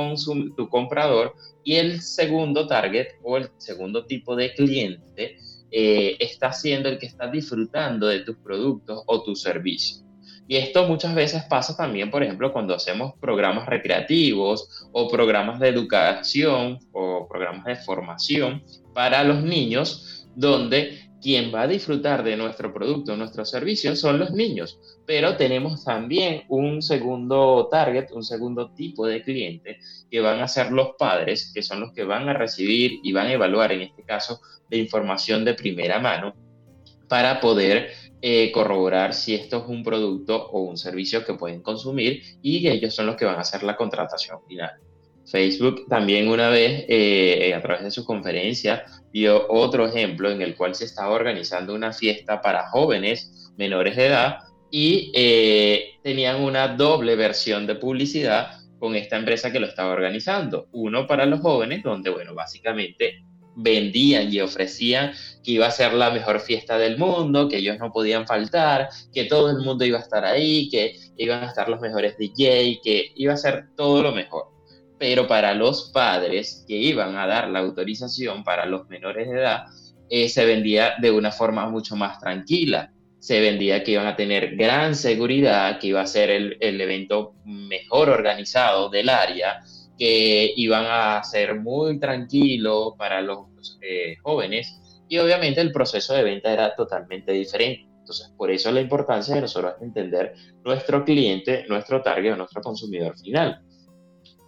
tu 0.56 0.68
comprador 0.68 1.36
y 1.62 1.76
el 1.76 2.00
segundo 2.00 2.66
target 2.66 3.06
o 3.22 3.36
el 3.36 3.48
segundo 3.58 4.06
tipo 4.06 4.34
de 4.34 4.52
cliente 4.54 5.36
eh, 5.70 6.16
está 6.18 6.52
siendo 6.52 6.88
el 6.88 6.98
que 6.98 7.06
está 7.06 7.28
disfrutando 7.28 8.08
de 8.08 8.24
tus 8.24 8.34
productos 8.38 9.04
o 9.06 9.22
tus 9.22 9.42
servicios. 9.42 10.04
Y 10.48 10.56
esto 10.56 10.88
muchas 10.88 11.14
veces 11.14 11.44
pasa 11.44 11.76
también, 11.76 12.10
por 12.10 12.24
ejemplo, 12.24 12.52
cuando 12.52 12.74
hacemos 12.74 13.12
programas 13.20 13.66
recreativos 13.66 14.88
o 14.90 15.06
programas 15.06 15.60
de 15.60 15.68
educación 15.68 16.80
o 16.90 17.28
programas 17.28 17.66
de 17.66 17.76
formación 17.76 18.64
para 18.92 19.22
los 19.22 19.44
niños, 19.44 20.26
donde 20.34 21.03
quien 21.24 21.54
va 21.54 21.62
a 21.62 21.66
disfrutar 21.66 22.22
de 22.22 22.36
nuestro 22.36 22.70
producto, 22.70 23.16
nuestro 23.16 23.46
servicio, 23.46 23.96
son 23.96 24.18
los 24.18 24.32
niños. 24.32 24.78
Pero 25.06 25.38
tenemos 25.38 25.82
también 25.82 26.42
un 26.50 26.82
segundo 26.82 27.66
target, 27.70 28.12
un 28.12 28.22
segundo 28.22 28.72
tipo 28.74 29.06
de 29.06 29.22
cliente, 29.22 29.78
que 30.10 30.20
van 30.20 30.40
a 30.40 30.48
ser 30.48 30.70
los 30.70 30.90
padres, 30.98 31.50
que 31.54 31.62
son 31.62 31.80
los 31.80 31.94
que 31.94 32.04
van 32.04 32.28
a 32.28 32.34
recibir 32.34 33.00
y 33.02 33.14
van 33.14 33.28
a 33.28 33.32
evaluar, 33.32 33.72
en 33.72 33.80
este 33.80 34.02
caso, 34.02 34.42
de 34.68 34.76
información 34.76 35.46
de 35.46 35.54
primera 35.54 35.98
mano, 35.98 36.34
para 37.08 37.40
poder 37.40 37.88
eh, 38.20 38.52
corroborar 38.52 39.14
si 39.14 39.34
esto 39.34 39.62
es 39.62 39.64
un 39.66 39.82
producto 39.82 40.50
o 40.50 40.60
un 40.60 40.76
servicio 40.76 41.24
que 41.24 41.32
pueden 41.32 41.62
consumir 41.62 42.20
y 42.42 42.68
ellos 42.68 42.94
son 42.94 43.06
los 43.06 43.16
que 43.16 43.24
van 43.24 43.36
a 43.36 43.40
hacer 43.40 43.62
la 43.62 43.76
contratación 43.76 44.40
final. 44.46 44.72
Facebook 45.26 45.86
también 45.88 46.28
una 46.28 46.48
vez, 46.48 46.84
eh, 46.88 47.54
a 47.54 47.62
través 47.62 47.84
de 47.84 47.90
su 47.90 48.04
conferencia, 48.04 48.84
dio 49.12 49.46
otro 49.48 49.86
ejemplo 49.86 50.30
en 50.30 50.42
el 50.42 50.54
cual 50.54 50.74
se 50.74 50.84
estaba 50.84 51.10
organizando 51.10 51.74
una 51.74 51.92
fiesta 51.92 52.40
para 52.40 52.68
jóvenes 52.68 53.52
menores 53.56 53.96
de 53.96 54.06
edad 54.06 54.38
y 54.70 55.12
eh, 55.14 56.00
tenían 56.02 56.42
una 56.42 56.68
doble 56.68 57.16
versión 57.16 57.66
de 57.66 57.76
publicidad 57.76 58.58
con 58.78 58.96
esta 58.96 59.16
empresa 59.16 59.52
que 59.52 59.60
lo 59.60 59.66
estaba 59.66 59.92
organizando. 59.92 60.68
Uno 60.72 61.06
para 61.06 61.26
los 61.26 61.40
jóvenes, 61.40 61.82
donde, 61.82 62.10
bueno, 62.10 62.34
básicamente 62.34 63.24
vendían 63.56 64.32
y 64.32 64.40
ofrecían 64.40 65.12
que 65.44 65.52
iba 65.52 65.66
a 65.66 65.70
ser 65.70 65.92
la 65.94 66.10
mejor 66.10 66.40
fiesta 66.40 66.76
del 66.76 66.98
mundo, 66.98 67.48
que 67.48 67.58
ellos 67.58 67.78
no 67.78 67.92
podían 67.92 68.26
faltar, 68.26 68.88
que 69.12 69.24
todo 69.24 69.48
el 69.50 69.64
mundo 69.64 69.84
iba 69.84 69.98
a 69.98 70.02
estar 70.02 70.24
ahí, 70.24 70.68
que 70.68 70.96
iban 71.16 71.44
a 71.44 71.46
estar 71.46 71.68
los 71.68 71.80
mejores 71.80 72.18
DJ, 72.18 72.80
que 72.82 73.12
iba 73.14 73.32
a 73.32 73.36
ser 73.36 73.68
todo 73.76 74.02
lo 74.02 74.12
mejor 74.12 74.53
pero 74.98 75.26
para 75.26 75.54
los 75.54 75.90
padres 75.92 76.64
que 76.66 76.76
iban 76.76 77.16
a 77.16 77.26
dar 77.26 77.48
la 77.48 77.60
autorización 77.60 78.44
para 78.44 78.66
los 78.66 78.88
menores 78.88 79.28
de 79.28 79.38
edad, 79.38 79.64
eh, 80.08 80.28
se 80.28 80.44
vendía 80.44 80.94
de 81.00 81.10
una 81.10 81.32
forma 81.32 81.68
mucho 81.68 81.96
más 81.96 82.18
tranquila. 82.20 82.92
Se 83.18 83.40
vendía 83.40 83.82
que 83.82 83.92
iban 83.92 84.06
a 84.06 84.16
tener 84.16 84.54
gran 84.56 84.94
seguridad, 84.94 85.78
que 85.78 85.88
iba 85.88 86.02
a 86.02 86.06
ser 86.06 86.30
el, 86.30 86.80
evento 86.80 87.34
mejor 87.44 88.10
organizado 88.10 88.90
del 88.90 89.08
área, 89.08 89.62
que 89.98 90.52
iban 90.56 90.84
a 90.88 91.22
ser 91.24 91.60
muy 91.60 91.98
tranquilo 91.98 92.94
para 92.98 93.22
los 93.22 93.78
eh, 93.80 94.16
jóvenes 94.22 94.80
y 95.08 95.18
obviamente 95.18 95.60
el 95.60 95.72
proceso 95.72 96.14
de 96.14 96.22
venta 96.22 96.52
era 96.52 96.74
totalmente 96.74 97.32
diferente. 97.32 97.86
Entonces, 98.00 98.30
por 98.36 98.50
eso 98.50 98.70
la 98.70 98.82
importancia 98.82 99.34
de 99.34 99.40
nosotros 99.40 99.74
entender 99.80 100.34
nuestro 100.62 101.04
cliente, 101.04 101.64
nuestro 101.68 102.02
target, 102.02 102.36
nuestro 102.36 102.60
consumidor 102.60 103.18
final 103.18 103.62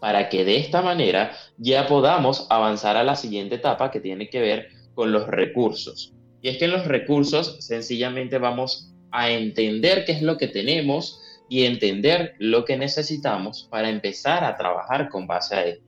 para 0.00 0.28
que 0.28 0.44
de 0.44 0.56
esta 0.56 0.82
manera 0.82 1.32
ya 1.58 1.86
podamos 1.86 2.46
avanzar 2.50 2.96
a 2.96 3.04
la 3.04 3.16
siguiente 3.16 3.56
etapa 3.56 3.90
que 3.90 4.00
tiene 4.00 4.28
que 4.28 4.40
ver 4.40 4.68
con 4.94 5.12
los 5.12 5.26
recursos. 5.26 6.12
Y 6.42 6.48
es 6.48 6.58
que 6.58 6.66
en 6.66 6.72
los 6.72 6.86
recursos 6.86 7.56
sencillamente 7.60 8.38
vamos 8.38 8.92
a 9.10 9.30
entender 9.30 10.04
qué 10.04 10.12
es 10.12 10.22
lo 10.22 10.36
que 10.36 10.48
tenemos 10.48 11.20
y 11.48 11.64
entender 11.64 12.34
lo 12.38 12.64
que 12.64 12.76
necesitamos 12.76 13.68
para 13.70 13.88
empezar 13.88 14.44
a 14.44 14.56
trabajar 14.56 15.08
con 15.08 15.26
base 15.26 15.54
a 15.54 15.64
esto. 15.64 15.84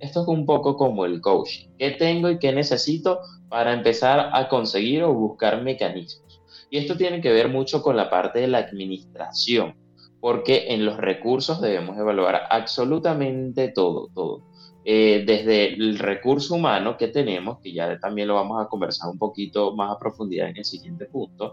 Esto 0.00 0.22
es 0.22 0.28
un 0.28 0.46
poco 0.46 0.76
como 0.76 1.04
el 1.04 1.20
coaching. 1.20 1.68
¿Qué 1.78 1.90
tengo 1.92 2.30
y 2.30 2.38
qué 2.38 2.52
necesito 2.52 3.20
para 3.48 3.72
empezar 3.72 4.30
a 4.32 4.48
conseguir 4.48 5.02
o 5.02 5.12
buscar 5.12 5.62
mecanismos? 5.62 6.40
Y 6.70 6.78
esto 6.78 6.96
tiene 6.96 7.20
que 7.20 7.32
ver 7.32 7.48
mucho 7.48 7.82
con 7.82 7.96
la 7.96 8.10
parte 8.10 8.40
de 8.40 8.46
la 8.46 8.58
administración, 8.58 9.74
porque 10.20 10.66
en 10.68 10.84
los 10.84 10.96
recursos 10.96 11.60
debemos 11.60 11.96
evaluar 11.96 12.42
absolutamente 12.50 13.68
todo, 13.68 14.08
todo. 14.14 14.48
Eh, 14.84 15.24
desde 15.26 15.74
el 15.74 15.98
recurso 15.98 16.54
humano 16.54 16.96
que 16.96 17.08
tenemos, 17.08 17.58
que 17.60 17.72
ya 17.72 17.98
también 17.98 18.28
lo 18.28 18.36
vamos 18.36 18.64
a 18.64 18.68
conversar 18.68 19.10
un 19.10 19.18
poquito 19.18 19.74
más 19.76 19.94
a 19.94 19.98
profundidad 19.98 20.48
en 20.48 20.56
el 20.56 20.64
siguiente 20.64 21.04
punto, 21.04 21.52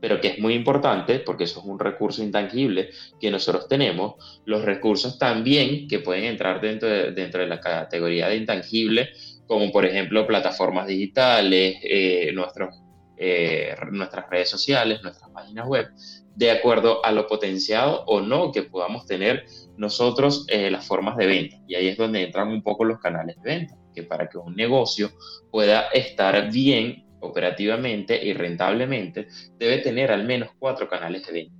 pero 0.00 0.20
que 0.20 0.28
es 0.28 0.38
muy 0.38 0.54
importante 0.54 1.18
porque 1.20 1.44
eso 1.44 1.60
es 1.60 1.66
un 1.66 1.78
recurso 1.78 2.22
intangible 2.22 2.90
que 3.18 3.30
nosotros 3.30 3.66
tenemos. 3.66 4.14
Los 4.44 4.64
recursos 4.64 5.18
también 5.18 5.88
que 5.88 5.98
pueden 5.98 6.24
entrar 6.24 6.60
dentro 6.60 6.88
de, 6.88 7.46
la 7.46 7.60
categoría 7.60 8.28
de 8.28 8.36
intangible, 8.36 9.10
como 9.46 9.72
por 9.72 9.84
ejemplo 9.84 10.26
plataformas 10.26 10.86
digitales, 10.86 11.78
eh, 11.82 12.30
nuestros, 12.34 12.82
eh, 13.16 13.74
nuestras 13.90 14.30
redes 14.30 14.48
sociales, 14.48 15.02
nuestras 15.02 15.30
páginas 15.30 15.66
web, 15.66 15.88
de 16.36 16.50
acuerdo 16.50 17.04
a 17.04 17.12
lo 17.12 17.26
potenciado 17.26 18.04
o 18.06 18.20
no 18.20 18.52
que 18.52 18.62
podamos 18.62 19.06
tener 19.06 19.46
nosotros 19.76 20.46
eh, 20.48 20.70
las 20.70 20.86
formas 20.86 21.16
de 21.16 21.26
venta. 21.26 21.56
Y 21.66 21.74
ahí 21.74 21.88
es 21.88 21.96
donde 21.96 22.22
entran 22.22 22.48
un 22.48 22.62
poco 22.62 22.84
los 22.84 23.00
canales 23.00 23.36
de 23.42 23.50
venta, 23.50 23.74
que 23.94 24.02
para 24.02 24.28
que 24.28 24.38
un 24.38 24.54
negocio 24.54 25.10
pueda 25.50 25.88
estar 25.88 26.50
bien 26.52 27.06
operativamente 27.20 28.22
y 28.24 28.34
rentablemente, 28.34 29.28
debe 29.58 29.78
tener 29.78 30.12
al 30.12 30.24
menos 30.24 30.50
cuatro 30.58 30.88
canales 30.88 31.26
de 31.26 31.32
venta. 31.32 31.56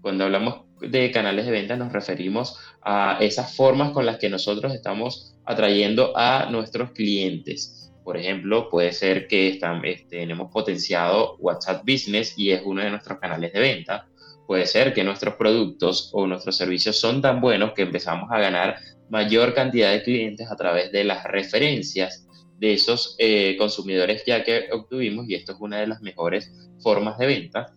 Cuando 0.00 0.24
hablamos 0.24 0.62
de 0.80 1.10
canales 1.10 1.44
de 1.44 1.52
venta 1.52 1.76
nos 1.76 1.92
referimos 1.92 2.56
a 2.82 3.18
esas 3.20 3.54
formas 3.54 3.90
con 3.90 4.06
las 4.06 4.18
que 4.18 4.30
nosotros 4.30 4.72
estamos 4.72 5.36
atrayendo 5.44 6.16
a 6.16 6.48
nuestros 6.50 6.92
clientes. 6.92 7.92
Por 8.04 8.16
ejemplo, 8.16 8.70
puede 8.70 8.92
ser 8.92 9.26
que 9.26 9.48
están, 9.48 9.84
este, 9.84 10.20
tenemos 10.20 10.50
potenciado 10.50 11.36
WhatsApp 11.38 11.82
Business 11.86 12.34
y 12.36 12.50
es 12.50 12.62
uno 12.64 12.82
de 12.82 12.90
nuestros 12.90 13.18
canales 13.18 13.52
de 13.52 13.60
venta. 13.60 14.08
Puede 14.50 14.66
ser 14.66 14.92
que 14.92 15.04
nuestros 15.04 15.34
productos 15.34 16.10
o 16.12 16.26
nuestros 16.26 16.56
servicios 16.56 16.98
son 16.98 17.22
tan 17.22 17.40
buenos 17.40 17.72
que 17.72 17.82
empezamos 17.82 18.32
a 18.32 18.40
ganar 18.40 18.78
mayor 19.08 19.54
cantidad 19.54 19.92
de 19.92 20.02
clientes 20.02 20.50
a 20.50 20.56
través 20.56 20.90
de 20.90 21.04
las 21.04 21.22
referencias 21.22 22.26
de 22.58 22.72
esos 22.72 23.14
eh, 23.20 23.54
consumidores 23.56 24.24
ya 24.26 24.42
que 24.42 24.64
obtuvimos 24.72 25.28
y 25.28 25.36
esto 25.36 25.52
es 25.52 25.58
una 25.60 25.78
de 25.78 25.86
las 25.86 26.02
mejores 26.02 26.52
formas 26.80 27.16
de 27.18 27.26
venta. 27.26 27.76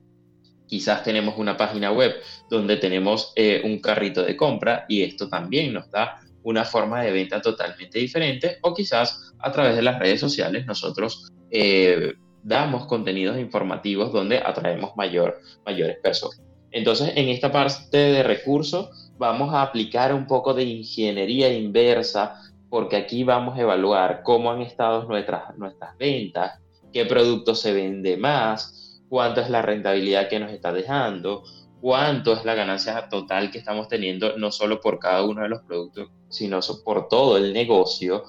Quizás 0.65 1.03
tenemos 1.03 1.37
una 1.37 1.55
página 1.55 1.91
web 1.91 2.15
donde 2.49 2.77
tenemos 2.77 3.33
eh, 3.35 3.61
un 3.63 3.79
carrito 3.79 4.23
de 4.23 4.35
compra 4.35 4.85
y 4.89 5.03
esto 5.03 5.29
también 5.29 5.73
nos 5.73 5.91
da 5.91 6.21
una 6.41 6.65
forma 6.65 7.03
de 7.03 7.11
venta 7.11 7.39
totalmente 7.39 7.99
diferente 7.99 8.57
o 8.63 8.73
quizás 8.73 9.31
a 9.37 9.51
través 9.51 9.75
de 9.75 9.83
las 9.83 9.99
redes 9.99 10.19
sociales 10.19 10.65
nosotros 10.65 11.31
eh, 11.51 12.13
damos 12.41 12.87
contenidos 12.87 13.37
informativos 13.37 14.11
donde 14.11 14.39
atraemos 14.39 14.95
mayor, 14.95 15.39
mayores 15.67 15.97
personas. 16.01 16.52
Entonces, 16.73 17.13
en 17.15 17.29
esta 17.29 17.51
parte 17.51 17.97
de 17.97 18.23
recursos 18.23 19.11
vamos 19.17 19.53
a 19.53 19.61
aplicar 19.61 20.13
un 20.13 20.25
poco 20.27 20.53
de 20.53 20.63
ingeniería 20.63 21.53
inversa 21.53 22.41
porque 22.69 22.97
aquí 22.97 23.23
vamos 23.23 23.57
a 23.57 23.61
evaluar 23.61 24.23
cómo 24.23 24.51
han 24.51 24.61
estado 24.61 25.03
nuestras, 25.03 25.55
nuestras 25.55 25.95
ventas, 25.97 26.59
qué 26.91 27.05
producto 27.05 27.53
se 27.53 27.71
vende 27.71 28.17
más, 28.17 28.99
cuánto 29.07 29.41
es 29.41 29.49
la 29.51 29.61
rentabilidad 29.61 30.27
que 30.27 30.39
nos 30.39 30.51
está 30.51 30.73
dejando, 30.73 31.43
cuánto 31.79 32.33
es 32.33 32.43
la 32.43 32.55
ganancia 32.55 33.07
total 33.09 33.51
que 33.51 33.59
estamos 33.59 33.87
teniendo, 33.87 34.37
no 34.39 34.51
solo 34.51 34.81
por 34.81 34.97
cada 34.97 35.23
uno 35.23 35.43
de 35.43 35.49
los 35.49 35.61
productos, 35.61 36.09
sino 36.29 36.59
por 36.83 37.07
todo 37.07 37.37
el 37.37 37.53
negocio, 37.53 38.23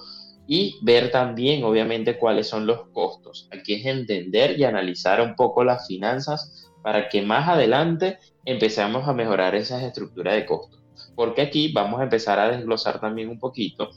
y 0.47 0.77
ver 0.83 1.09
también, 1.09 1.63
obviamente, 1.63 2.19
cuáles 2.19 2.47
son 2.47 2.67
los 2.67 2.87
costos. 2.89 3.49
Aquí 3.51 3.73
es 3.73 3.85
entender 3.87 4.59
y 4.59 4.63
analizar 4.63 5.19
un 5.21 5.35
poco 5.35 5.63
las 5.63 5.87
finanzas 5.87 6.69
para 6.83 7.09
que 7.09 7.23
más 7.23 7.49
adelante 7.49 8.19
empecemos 8.45 9.07
a 9.07 9.13
mejorar 9.13 9.55
esas 9.55 9.83
estructuras 9.83 10.35
de 10.35 10.45
costos. 10.45 10.79
Porque 11.15 11.41
aquí 11.41 11.71
vamos 11.73 11.99
a 11.99 12.03
empezar 12.03 12.39
a 12.39 12.49
desglosar 12.49 12.99
también 12.99 13.29
un 13.29 13.39
poquito 13.39 13.89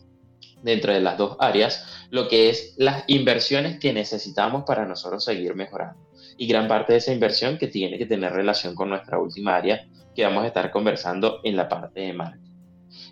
dentro 0.62 0.92
de 0.92 1.00
las 1.00 1.16
dos 1.16 1.36
áreas, 1.38 2.06
lo 2.10 2.28
que 2.28 2.50
es 2.50 2.74
las 2.78 3.04
inversiones 3.06 3.78
que 3.78 3.92
necesitamos 3.92 4.64
para 4.64 4.86
nosotros 4.86 5.24
seguir 5.24 5.54
mejorando. 5.54 6.08
Y 6.36 6.46
gran 6.46 6.68
parte 6.68 6.92
de 6.92 6.98
esa 6.98 7.12
inversión 7.12 7.58
que 7.58 7.68
tiene 7.68 7.98
que 7.98 8.06
tener 8.06 8.32
relación 8.32 8.74
con 8.74 8.88
nuestra 8.88 9.18
última 9.18 9.56
área 9.56 9.86
que 10.14 10.24
vamos 10.24 10.44
a 10.44 10.48
estar 10.48 10.70
conversando 10.70 11.40
en 11.44 11.56
la 11.56 11.68
parte 11.68 12.00
de 12.00 12.12
marketing. 12.12 12.48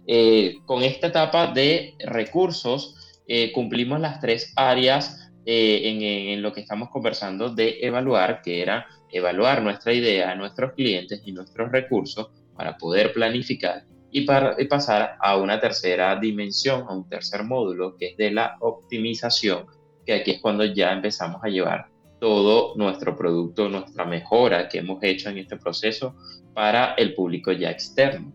Eh, 0.07 0.57
con 0.65 0.83
esta 0.83 1.09
etapa 1.09 1.49
de 1.49 1.95
recursos 1.99 3.21
eh, 3.29 3.53
cumplimos 3.53 4.01
las 4.01 4.21
tres 4.21 4.53
áreas 4.57 5.31
eh, 5.45 5.83
en, 5.85 6.03
en, 6.03 6.43
lo 6.43 6.53
que 6.53 6.61
estamos 6.61 6.89
conversando 6.91 7.51
de 7.51 7.79
evaluar, 7.81 8.41
que 8.43 8.63
era 8.63 8.87
evaluar 9.11 9.63
nuestra 9.63 9.93
idea, 9.93 10.35
nuestros 10.35 10.73
clientes 10.73 11.23
y 11.25 11.33
nuestros 11.33 11.71
recursos 11.71 12.31
para 12.57 12.77
poder 12.77 13.13
planificar 13.13 13.85
y, 14.11 14.23
para, 14.23 14.57
pasar 14.69 15.17
a 15.21 15.37
una 15.37 15.61
tercera 15.61 16.17
dimensión, 16.17 16.85
a 16.89 16.95
un 16.95 17.09
tercer 17.09 17.45
módulo, 17.45 17.97
que 17.97 18.09
es 18.09 18.17
de 18.17 18.31
la 18.31 18.57
optimización, 18.61 19.67
que 20.05 20.15
aquí 20.15 20.33
es 20.33 20.41
cuando 20.41 20.65
ya 20.65 20.93
empezamos 20.93 21.43
a 21.45 21.49
llevar 21.49 21.89
todo 22.19 22.75
nuestro 22.77 23.17
producto, 23.17 23.69
nuestra 23.69 24.05
mejora 24.05 24.69
que 24.69 24.79
hemos 24.79 25.03
hecho 25.03 25.29
en 25.29 25.39
este 25.39 25.57
proceso 25.57 26.17
para 26.55 26.95
el 26.95 27.15
público 27.15 27.53
ya 27.53 27.71
externo. 27.71 28.33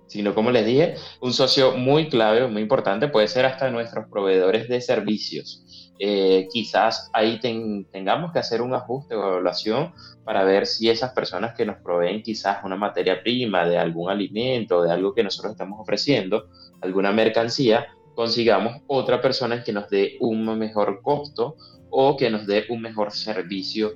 sino 0.06 0.34
como 0.34 0.50
les 0.50 0.64
dije, 0.64 0.94
un 1.20 1.34
socio 1.34 1.76
muy 1.76 2.08
clave, 2.08 2.48
muy 2.48 2.62
importante, 2.62 3.08
puede 3.08 3.28
ser 3.28 3.44
hasta 3.44 3.70
nuestros 3.70 4.08
proveedores 4.08 4.68
de 4.68 4.80
servicios. 4.80 5.92
Eh, 5.98 6.48
quizás 6.50 7.10
ahí 7.12 7.38
tengamos 7.40 8.32
que 8.32 8.38
hacer 8.38 8.62
un 8.62 8.72
ajuste 8.72 9.14
o 9.16 9.32
evaluación 9.32 9.92
para 10.24 10.44
ver 10.44 10.64
si 10.64 10.88
esas 10.88 11.12
personas 11.12 11.54
que 11.54 11.66
nos 11.66 11.76
proveen 11.76 12.22
quizás 12.22 12.64
una 12.64 12.76
materia 12.76 13.22
prima 13.22 13.68
de 13.68 13.76
algún 13.76 14.10
alimento, 14.10 14.82
de 14.82 14.90
algo 14.90 15.12
que 15.12 15.22
nosotros 15.22 15.52
estamos 15.52 15.78
ofreciendo, 15.78 16.48
alguna 16.80 17.12
mercancía, 17.12 17.86
consigamos 18.20 18.82
otra 18.86 19.18
persona 19.22 19.64
que 19.64 19.72
nos 19.72 19.88
dé 19.88 20.18
un 20.20 20.44
mejor 20.58 21.00
costo 21.00 21.56
o 21.88 22.18
que 22.18 22.28
nos 22.28 22.46
dé 22.46 22.66
un 22.68 22.82
mejor 22.82 23.12
servicio, 23.12 23.94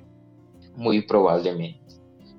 muy 0.75 1.03
probablemente. 1.03 1.79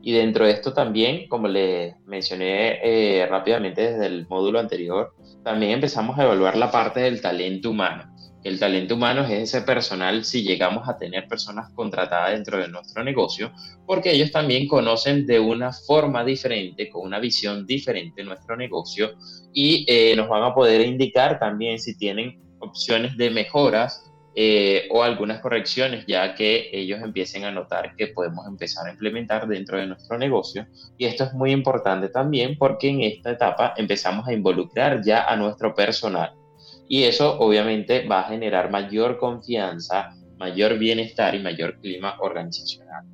Y 0.02 0.10
dentro 0.10 0.44
de 0.44 0.50
esto 0.50 0.72
también, 0.72 1.28
como 1.28 1.46
les 1.46 1.94
mencioné 2.04 2.80
eh, 2.82 3.24
rápidamente 3.26 3.92
desde 3.92 4.06
el 4.06 4.26
módulo 4.26 4.58
anterior, 4.58 5.14
también 5.44 5.70
empezamos 5.70 6.18
a 6.18 6.24
evaluar 6.24 6.56
la 6.56 6.72
parte 6.72 6.98
del 6.98 7.20
talento 7.20 7.70
humano. 7.70 8.15
El 8.46 8.60
talento 8.60 8.94
humano 8.94 9.24
es 9.24 9.32
ese 9.32 9.62
personal 9.62 10.24
si 10.24 10.44
llegamos 10.44 10.88
a 10.88 10.96
tener 10.96 11.26
personas 11.26 11.68
contratadas 11.72 12.30
dentro 12.30 12.58
de 12.58 12.68
nuestro 12.68 13.02
negocio, 13.02 13.50
porque 13.84 14.12
ellos 14.12 14.30
también 14.30 14.68
conocen 14.68 15.26
de 15.26 15.40
una 15.40 15.72
forma 15.72 16.24
diferente, 16.24 16.88
con 16.88 17.04
una 17.04 17.18
visión 17.18 17.66
diferente 17.66 18.22
nuestro 18.22 18.56
negocio 18.56 19.14
y 19.52 19.84
eh, 19.88 20.14
nos 20.14 20.28
van 20.28 20.44
a 20.44 20.54
poder 20.54 20.80
indicar 20.82 21.40
también 21.40 21.80
si 21.80 21.98
tienen 21.98 22.40
opciones 22.60 23.16
de 23.16 23.30
mejoras 23.30 24.12
eh, 24.36 24.86
o 24.92 25.02
algunas 25.02 25.40
correcciones 25.40 26.04
ya 26.06 26.36
que 26.36 26.70
ellos 26.72 27.00
empiecen 27.02 27.46
a 27.46 27.50
notar 27.50 27.96
que 27.96 28.06
podemos 28.06 28.46
empezar 28.46 28.86
a 28.86 28.92
implementar 28.92 29.48
dentro 29.48 29.76
de 29.76 29.88
nuestro 29.88 30.18
negocio. 30.18 30.68
Y 30.96 31.06
esto 31.06 31.24
es 31.24 31.32
muy 31.32 31.50
importante 31.50 32.10
también 32.10 32.56
porque 32.56 32.90
en 32.90 33.00
esta 33.00 33.32
etapa 33.32 33.74
empezamos 33.76 34.28
a 34.28 34.32
involucrar 34.32 35.02
ya 35.04 35.24
a 35.24 35.34
nuestro 35.34 35.74
personal. 35.74 36.45
Y 36.88 37.04
eso 37.04 37.38
obviamente 37.38 38.06
va 38.06 38.20
a 38.20 38.28
generar 38.28 38.70
mayor 38.70 39.18
confianza, 39.18 40.14
mayor 40.38 40.78
bienestar 40.78 41.34
y 41.34 41.40
mayor 41.40 41.80
clima 41.80 42.16
organizacional. 42.20 43.04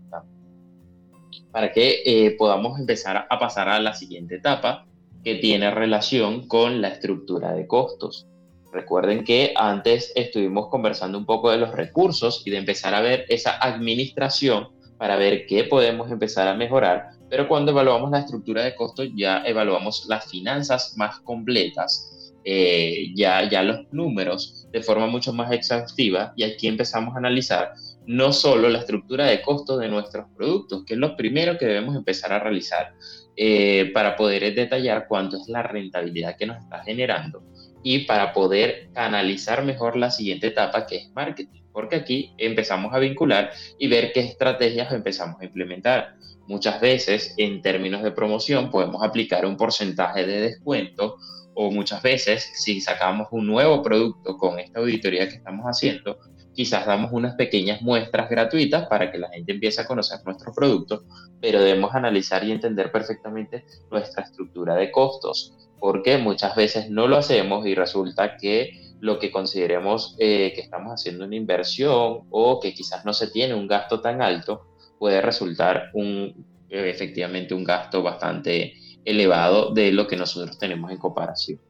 Para 1.51 1.73
que 1.73 2.03
eh, 2.05 2.35
podamos 2.39 2.79
empezar 2.79 3.27
a 3.29 3.39
pasar 3.39 3.69
a 3.69 3.81
la 3.81 3.95
siguiente 3.95 4.37
etapa 4.37 4.87
que 5.23 5.37
tiene 5.37 5.71
relación 5.71 6.49
con 6.49 6.81
la 6.81 6.89
estructura 6.89 7.53
de 7.53 7.67
costos. 7.67 8.27
Recuerden 8.73 9.25
que 9.25 9.53
antes 9.55 10.13
estuvimos 10.15 10.69
conversando 10.69 11.19
un 11.19 11.27
poco 11.27 11.51
de 11.51 11.59
los 11.59 11.73
recursos 11.73 12.43
y 12.47 12.51
de 12.51 12.57
empezar 12.57 12.95
a 12.95 13.03
ver 13.03 13.27
esa 13.29 13.59
administración 13.59 14.69
para 14.97 15.17
ver 15.17 15.47
qué 15.47 15.65
podemos 15.65 16.11
empezar 16.11 16.49
a 16.49 16.55
mejorar, 16.55 17.11
pero 17.29 17.49
cuando 17.49 17.73
evaluamos 17.73 18.11
la 18.11 18.21
estructura 18.21 18.63
de 18.63 18.75
costos 18.75 19.09
ya 19.17 19.43
evaluamos 19.45 20.07
las 20.09 20.31
finanzas 20.31 20.95
más 20.97 21.19
completas, 21.21 22.22
eh, 22.45 23.13
ya, 23.15 23.49
ya 23.49 23.63
los 23.63 23.93
números 23.93 24.67
de 24.73 24.83
forma 24.83 25.07
mucho 25.07 25.33
más 25.33 25.53
exhaustiva 25.53 26.33
y 26.37 26.43
aquí 26.43 26.67
empezamos 26.67 27.15
a 27.15 27.19
analizar 27.19 27.73
no 28.07 28.33
solo 28.33 28.69
la 28.69 28.81
estructura 28.81 29.27
de 29.27 29.43
costos 29.43 29.79
de 29.81 29.89
nuestros 29.89 30.27
productos, 30.37 30.85
que 30.85 30.95
es 30.95 31.01
lo 31.01 31.17
primero 31.17 31.57
que 31.57 31.67
debemos 31.67 31.95
empezar 31.95 32.33
a 32.33 32.41
realizar 32.41 32.95
eh, 33.37 33.91
para 33.95 34.17
poder 34.17 34.55
detallar 34.55 35.07
cuánto 35.09 35.37
es 35.37 35.49
la 35.49 35.63
rentabilidad 35.63 36.37
que 36.37 36.47
nos 36.47 36.59
está 36.59 36.83
generando, 36.83 37.45
y 37.83 38.01
para 38.01 38.33
poder 38.33 38.89
canalizar 38.93 39.65
mejor 39.65 39.97
la 39.97 40.11
siguiente 40.11 40.49
etapa 40.49 40.87
que 40.87 40.97
es 40.97 41.11
marketing, 41.15 41.63
porque 41.73 41.97
aquí 41.97 42.33
empezamos 42.39 42.95
a 42.95 42.99
vincular 42.99 43.51
y 43.79 43.89
ver 43.89 44.13
qué 44.13 44.21
estrategias 44.21 44.93
empezamos 44.93 45.41
a 45.41 45.45
implementar. 45.45 46.15
Muchas 46.47 46.81
veces 46.81 47.35
en 47.39 47.63
términos 47.63 48.03
de 48.03 48.13
promoción 48.13 48.71
podemos 48.71 49.03
aplicar 49.03 49.47
un 49.47 49.57
porcentaje 49.57 50.27
de 50.27 50.41
descuento 50.41 51.17
o 51.55 51.71
muchas 51.71 52.03
veces 52.03 52.51
si 52.55 52.81
sacamos 52.81 53.29
un 53.31 53.47
nuevo 53.47 53.83
producto 53.83 54.37
con 54.37 54.59
esta 54.59 54.81
auditoría 54.81 55.29
que 55.29 55.37
estamos 55.37 55.65
haciendo, 55.67 56.19
quizás 56.55 56.87
damos 56.87 57.13
unas 57.13 57.35
pequeñas 57.35 57.83
muestras 57.83 58.29
gratuitas 58.29 58.87
para 58.89 59.11
que 59.11 59.19
la 59.19 59.29
gente 59.31 59.53
empiece 59.53 59.81
a 59.81 59.87
conocer 59.87 60.21
nuestro 60.25 60.53
producto, 60.53 61.05
pero 61.41 61.61
debemos 61.61 61.95
analizar 61.95 62.45
y 62.45 62.53
entender 62.53 62.93
perfectamente 62.93 63.65
nuestra 63.91 64.25
estructura 64.25 64.75
de 64.75 64.91
costos 64.91 65.55
porque 65.83 66.17
muchas 66.17 66.55
veces 66.55 66.91
no 66.91 67.09
lo 67.09 67.17
hacemos 67.17 67.67
y 67.67 67.75
resulta 67.75 68.37
que 68.37 68.95
lo 69.01 69.19
que 69.19 69.33
consideremos 69.33 70.15
eh, 70.21 70.53
que 70.55 70.61
estamos 70.61 70.93
haciendo 70.93 71.25
una 71.25 71.35
inversión 71.35 72.21
o 72.31 72.61
que 72.61 72.73
quizás 72.73 73.05
no 73.05 73.13
se 73.13 73.27
tiene 73.27 73.55
un 73.55 73.67
gasto 73.67 74.01
tan 74.01 74.23
alto 74.23 74.69
puede 74.97 75.21
resultar 75.21 75.91
un, 75.95 76.47
eh, 76.71 76.89
efectivamente 76.89 77.53
un 77.53 77.65
gasto 77.65 78.01
bastante 78.01 78.75
elevado 79.05 79.73
de 79.73 79.93
lo 79.93 80.07
que 80.07 80.17
nosotros 80.17 80.59
tenemos 80.59 80.91
en 80.91 80.99
comparación. 80.99 81.61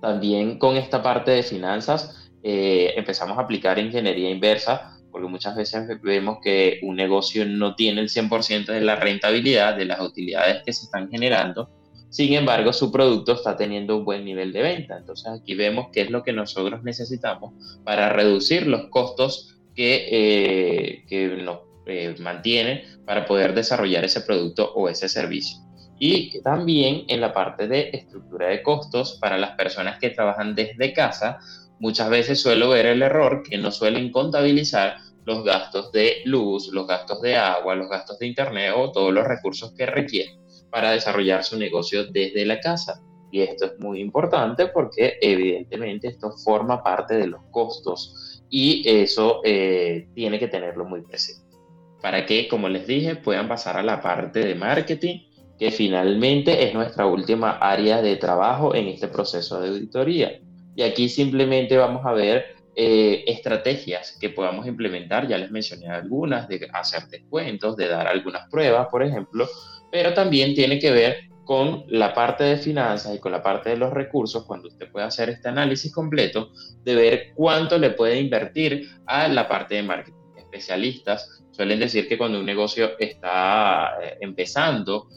También 0.00 0.58
con 0.58 0.76
esta 0.76 1.02
parte 1.02 1.30
de 1.30 1.42
finanzas 1.42 2.30
eh, 2.42 2.92
empezamos 2.96 3.38
a 3.38 3.42
aplicar 3.42 3.78
ingeniería 3.78 4.30
inversa 4.30 4.98
porque 5.10 5.28
muchas 5.28 5.54
veces 5.54 6.00
vemos 6.02 6.38
que 6.42 6.80
un 6.82 6.96
negocio 6.96 7.44
no 7.44 7.74
tiene 7.74 8.00
el 8.00 8.08
100% 8.08 8.66
de 8.66 8.80
la 8.80 8.96
rentabilidad 8.96 9.76
de 9.76 9.84
las 9.84 10.00
utilidades 10.00 10.62
que 10.64 10.72
se 10.72 10.86
están 10.86 11.10
generando 11.10 11.68
sin 12.12 12.34
embargo, 12.34 12.74
su 12.74 12.92
producto 12.92 13.32
está 13.32 13.56
teniendo 13.56 13.96
un 13.96 14.04
buen 14.04 14.22
nivel 14.22 14.52
de 14.52 14.60
venta. 14.60 14.98
Entonces 14.98 15.28
aquí 15.28 15.54
vemos 15.54 15.86
qué 15.94 16.02
es 16.02 16.10
lo 16.10 16.22
que 16.22 16.34
nosotros 16.34 16.82
necesitamos 16.82 17.54
para 17.84 18.10
reducir 18.10 18.66
los 18.66 18.88
costos 18.90 19.56
que, 19.74 20.08
eh, 20.10 21.04
que 21.08 21.28
nos 21.42 21.60
eh, 21.86 22.14
mantiene 22.18 22.84
para 23.06 23.24
poder 23.24 23.54
desarrollar 23.54 24.04
ese 24.04 24.20
producto 24.20 24.74
o 24.74 24.90
ese 24.90 25.08
servicio. 25.08 25.56
Y 26.04 26.40
también 26.40 27.04
en 27.06 27.20
la 27.20 27.32
parte 27.32 27.68
de 27.68 27.90
estructura 27.92 28.48
de 28.48 28.60
costos 28.60 29.18
para 29.20 29.38
las 29.38 29.52
personas 29.52 30.00
que 30.00 30.10
trabajan 30.10 30.52
desde 30.52 30.92
casa, 30.92 31.38
muchas 31.78 32.10
veces 32.10 32.42
suelo 32.42 32.70
ver 32.70 32.86
el 32.86 33.02
error 33.02 33.44
que 33.48 33.56
no 33.56 33.70
suelen 33.70 34.10
contabilizar 34.10 34.96
los 35.24 35.44
gastos 35.44 35.92
de 35.92 36.22
luz, 36.24 36.72
los 36.72 36.88
gastos 36.88 37.22
de 37.22 37.36
agua, 37.36 37.76
los 37.76 37.88
gastos 37.88 38.18
de 38.18 38.26
internet 38.26 38.72
o 38.76 38.90
todos 38.90 39.12
los 39.12 39.24
recursos 39.24 39.74
que 39.74 39.86
requieren 39.86 40.40
para 40.72 40.90
desarrollar 40.90 41.44
su 41.44 41.56
negocio 41.56 42.10
desde 42.10 42.46
la 42.46 42.58
casa. 42.58 43.00
Y 43.30 43.42
esto 43.42 43.66
es 43.66 43.78
muy 43.78 44.00
importante 44.00 44.66
porque 44.66 45.18
evidentemente 45.20 46.08
esto 46.08 46.32
forma 46.32 46.82
parte 46.82 47.14
de 47.14 47.28
los 47.28 47.42
costos 47.52 48.42
y 48.50 48.82
eso 48.84 49.40
eh, 49.44 50.08
tiene 50.16 50.40
que 50.40 50.48
tenerlo 50.48 50.84
muy 50.84 51.02
presente. 51.02 51.56
Para 52.00 52.26
que, 52.26 52.48
como 52.48 52.68
les 52.68 52.88
dije, 52.88 53.14
puedan 53.14 53.46
pasar 53.46 53.76
a 53.76 53.84
la 53.84 54.02
parte 54.02 54.40
de 54.40 54.56
marketing, 54.56 55.20
que 55.62 55.70
finalmente 55.70 56.66
es 56.66 56.74
nuestra 56.74 57.06
última 57.06 57.52
área 57.52 58.02
de 58.02 58.16
trabajo 58.16 58.74
en 58.74 58.88
este 58.88 59.06
proceso 59.06 59.60
de 59.60 59.68
auditoría. 59.68 60.40
Y 60.74 60.82
aquí 60.82 61.08
simplemente 61.08 61.76
vamos 61.76 62.04
a 62.04 62.10
ver 62.10 62.56
eh, 62.74 63.22
estrategias 63.28 64.18
que 64.20 64.30
podamos 64.30 64.66
implementar, 64.66 65.28
ya 65.28 65.38
les 65.38 65.52
mencioné 65.52 65.86
algunas, 65.86 66.48
de 66.48 66.68
hacer 66.72 67.06
descuentos, 67.06 67.76
de 67.76 67.86
dar 67.86 68.08
algunas 68.08 68.50
pruebas, 68.50 68.88
por 68.90 69.04
ejemplo, 69.04 69.48
pero 69.92 70.12
también 70.12 70.52
tiene 70.56 70.80
que 70.80 70.90
ver 70.90 71.30
con 71.44 71.84
la 71.86 72.12
parte 72.12 72.42
de 72.42 72.56
finanzas 72.56 73.14
y 73.14 73.20
con 73.20 73.30
la 73.30 73.40
parte 73.40 73.70
de 73.70 73.76
los 73.76 73.92
recursos, 73.92 74.44
cuando 74.44 74.66
usted 74.66 74.90
puede 74.90 75.06
hacer 75.06 75.30
este 75.30 75.48
análisis 75.48 75.94
completo, 75.94 76.50
de 76.82 76.96
ver 76.96 77.26
cuánto 77.36 77.78
le 77.78 77.90
puede 77.90 78.18
invertir 78.18 78.88
a 79.06 79.28
la 79.28 79.46
parte 79.46 79.76
de 79.76 79.84
marketing. 79.84 80.18
Especialistas 80.38 81.41
suelen 81.52 81.78
decir 81.78 82.08
que 82.08 82.18
cuando 82.18 82.40
un 82.40 82.46
negocio 82.46 82.98
está 82.98 83.92
eh, 84.02 84.18
empezando, 84.20 85.08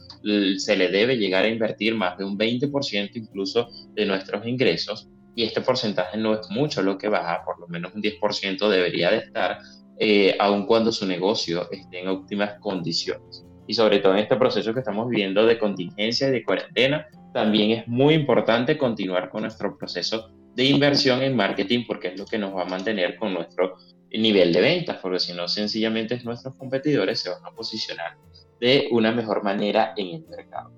se 0.57 0.75
le 0.75 0.89
debe 0.89 1.17
llegar 1.17 1.45
a 1.45 1.49
invertir 1.49 1.93
más 1.95 2.17
de 2.17 2.25
un 2.25 2.37
20% 2.37 3.11
incluso 3.13 3.69
de 3.93 4.05
nuestros 4.05 4.45
ingresos 4.47 5.07
y 5.35 5.43
este 5.43 5.61
porcentaje 5.61 6.17
no 6.17 6.33
es 6.33 6.49
mucho 6.49 6.81
lo 6.81 6.97
que 6.97 7.09
baja, 7.09 7.43
por 7.43 7.59
lo 7.59 7.67
menos 7.67 7.93
un 7.93 8.01
10% 8.01 8.69
debería 8.69 9.11
de 9.11 9.17
estar, 9.17 9.59
eh, 9.99 10.35
aun 10.39 10.65
cuando 10.65 10.91
su 10.91 11.05
negocio 11.05 11.69
esté 11.71 12.01
en 12.01 12.07
óptimas 12.07 12.59
condiciones. 12.59 13.45
Y 13.67 13.73
sobre 13.73 13.99
todo 13.99 14.13
en 14.13 14.19
este 14.19 14.37
proceso 14.37 14.73
que 14.73 14.79
estamos 14.79 15.09
viviendo 15.09 15.45
de 15.45 15.59
contingencia 15.59 16.29
y 16.29 16.31
de 16.31 16.43
cuarentena, 16.43 17.07
también 17.33 17.71
es 17.71 17.87
muy 17.87 18.13
importante 18.13 18.77
continuar 18.77 19.29
con 19.29 19.41
nuestro 19.41 19.77
proceso 19.77 20.31
de 20.55 20.63
inversión 20.63 21.21
en 21.21 21.35
marketing 21.35 21.83
porque 21.85 22.09
es 22.09 22.17
lo 22.17 22.25
que 22.25 22.37
nos 22.37 22.55
va 22.55 22.61
a 22.61 22.69
mantener 22.69 23.17
con 23.17 23.33
nuestro 23.33 23.75
nivel 24.21 24.53
de 24.53 24.61
ventas, 24.61 24.97
porque 25.01 25.19
si 25.19 25.33
no, 25.33 25.47
sencillamente 25.47 26.19
nuestros 26.23 26.55
competidores 26.55 27.19
se 27.19 27.29
van 27.29 27.45
a 27.45 27.51
posicionar 27.51 28.17
de 28.59 28.87
una 28.91 29.11
mejor 29.11 29.43
manera 29.43 29.93
en 29.97 30.15
el 30.15 30.25
mercado. 30.27 30.71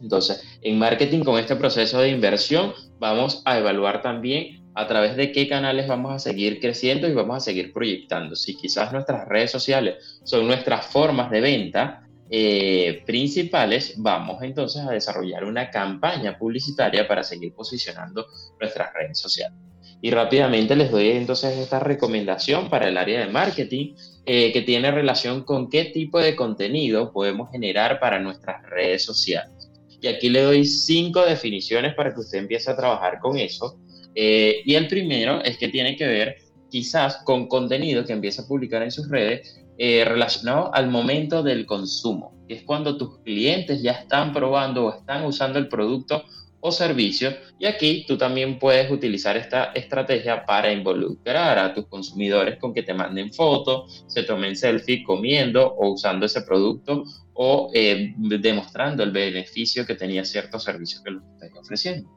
Entonces, 0.00 0.42
en 0.62 0.78
marketing 0.78 1.20
con 1.20 1.38
este 1.38 1.56
proceso 1.56 2.00
de 2.00 2.10
inversión 2.10 2.74
vamos 2.98 3.42
a 3.44 3.58
evaluar 3.58 4.02
también 4.02 4.64
a 4.74 4.86
través 4.86 5.16
de 5.16 5.32
qué 5.32 5.48
canales 5.48 5.88
vamos 5.88 6.12
a 6.12 6.18
seguir 6.18 6.60
creciendo 6.60 7.08
y 7.08 7.14
vamos 7.14 7.38
a 7.38 7.40
seguir 7.40 7.72
proyectando. 7.72 8.36
Si 8.36 8.54
quizás 8.54 8.92
nuestras 8.92 9.26
redes 9.26 9.50
sociales 9.50 10.20
son 10.24 10.46
nuestras 10.46 10.86
formas 10.86 11.30
de 11.30 11.40
venta, 11.40 12.06
eh, 12.28 13.02
principales, 13.06 13.94
vamos 13.96 14.42
entonces 14.42 14.82
a 14.82 14.90
desarrollar 14.90 15.44
una 15.44 15.70
campaña 15.70 16.36
publicitaria 16.36 17.06
para 17.06 17.22
seguir 17.22 17.54
posicionando 17.54 18.26
nuestras 18.60 18.92
redes 18.92 19.18
sociales. 19.18 19.58
Y 20.06 20.10
rápidamente 20.10 20.76
les 20.76 20.92
doy 20.92 21.10
entonces 21.10 21.58
esta 21.58 21.80
recomendación 21.80 22.70
para 22.70 22.86
el 22.86 22.96
área 22.96 23.26
de 23.26 23.32
marketing 23.32 23.96
eh, 24.24 24.52
que 24.52 24.62
tiene 24.62 24.92
relación 24.92 25.42
con 25.42 25.68
qué 25.68 25.86
tipo 25.86 26.20
de 26.20 26.36
contenido 26.36 27.10
podemos 27.12 27.50
generar 27.50 27.98
para 27.98 28.20
nuestras 28.20 28.62
redes 28.70 29.04
sociales. 29.04 29.68
Y 30.00 30.06
aquí 30.06 30.28
le 30.28 30.42
doy 30.42 30.64
cinco 30.64 31.26
definiciones 31.26 31.92
para 31.96 32.14
que 32.14 32.20
usted 32.20 32.38
empiece 32.38 32.70
a 32.70 32.76
trabajar 32.76 33.18
con 33.18 33.36
eso. 33.36 33.80
Eh, 34.14 34.60
y 34.64 34.76
el 34.76 34.86
primero 34.86 35.42
es 35.42 35.58
que 35.58 35.70
tiene 35.70 35.96
que 35.96 36.06
ver 36.06 36.36
quizás 36.70 37.16
con 37.24 37.48
contenido 37.48 38.04
que 38.04 38.12
empieza 38.12 38.42
a 38.42 38.46
publicar 38.46 38.84
en 38.84 38.92
sus 38.92 39.08
redes 39.08 39.60
eh, 39.76 40.04
relacionado 40.04 40.72
al 40.72 40.88
momento 40.88 41.42
del 41.42 41.66
consumo, 41.66 42.32
que 42.46 42.54
es 42.54 42.62
cuando 42.62 42.96
tus 42.96 43.18
clientes 43.24 43.82
ya 43.82 43.90
están 43.90 44.32
probando 44.32 44.86
o 44.86 44.94
están 44.94 45.24
usando 45.24 45.58
el 45.58 45.66
producto 45.66 46.22
o 46.60 46.72
servicio. 46.72 47.34
Y 47.58 47.66
aquí 47.66 48.04
tú 48.06 48.16
también 48.16 48.58
puedes 48.58 48.90
utilizar 48.90 49.36
esta 49.36 49.72
estrategia 49.74 50.44
para 50.44 50.72
involucrar 50.72 51.58
a 51.58 51.74
tus 51.74 51.86
consumidores 51.86 52.58
con 52.58 52.74
que 52.74 52.82
te 52.82 52.94
manden 52.94 53.32
fotos, 53.32 54.04
se 54.08 54.22
tomen 54.22 54.56
selfie 54.56 55.04
comiendo 55.04 55.74
o 55.74 55.92
usando 55.92 56.26
ese 56.26 56.42
producto 56.42 57.04
o 57.34 57.70
eh, 57.74 58.14
demostrando 58.16 59.02
el 59.02 59.10
beneficio 59.10 59.86
que 59.86 59.94
tenía 59.94 60.24
cierto 60.24 60.58
servicio 60.58 61.02
que 61.04 61.10
lo 61.12 61.20
estás 61.20 61.50
ofreciendo. 61.60 62.10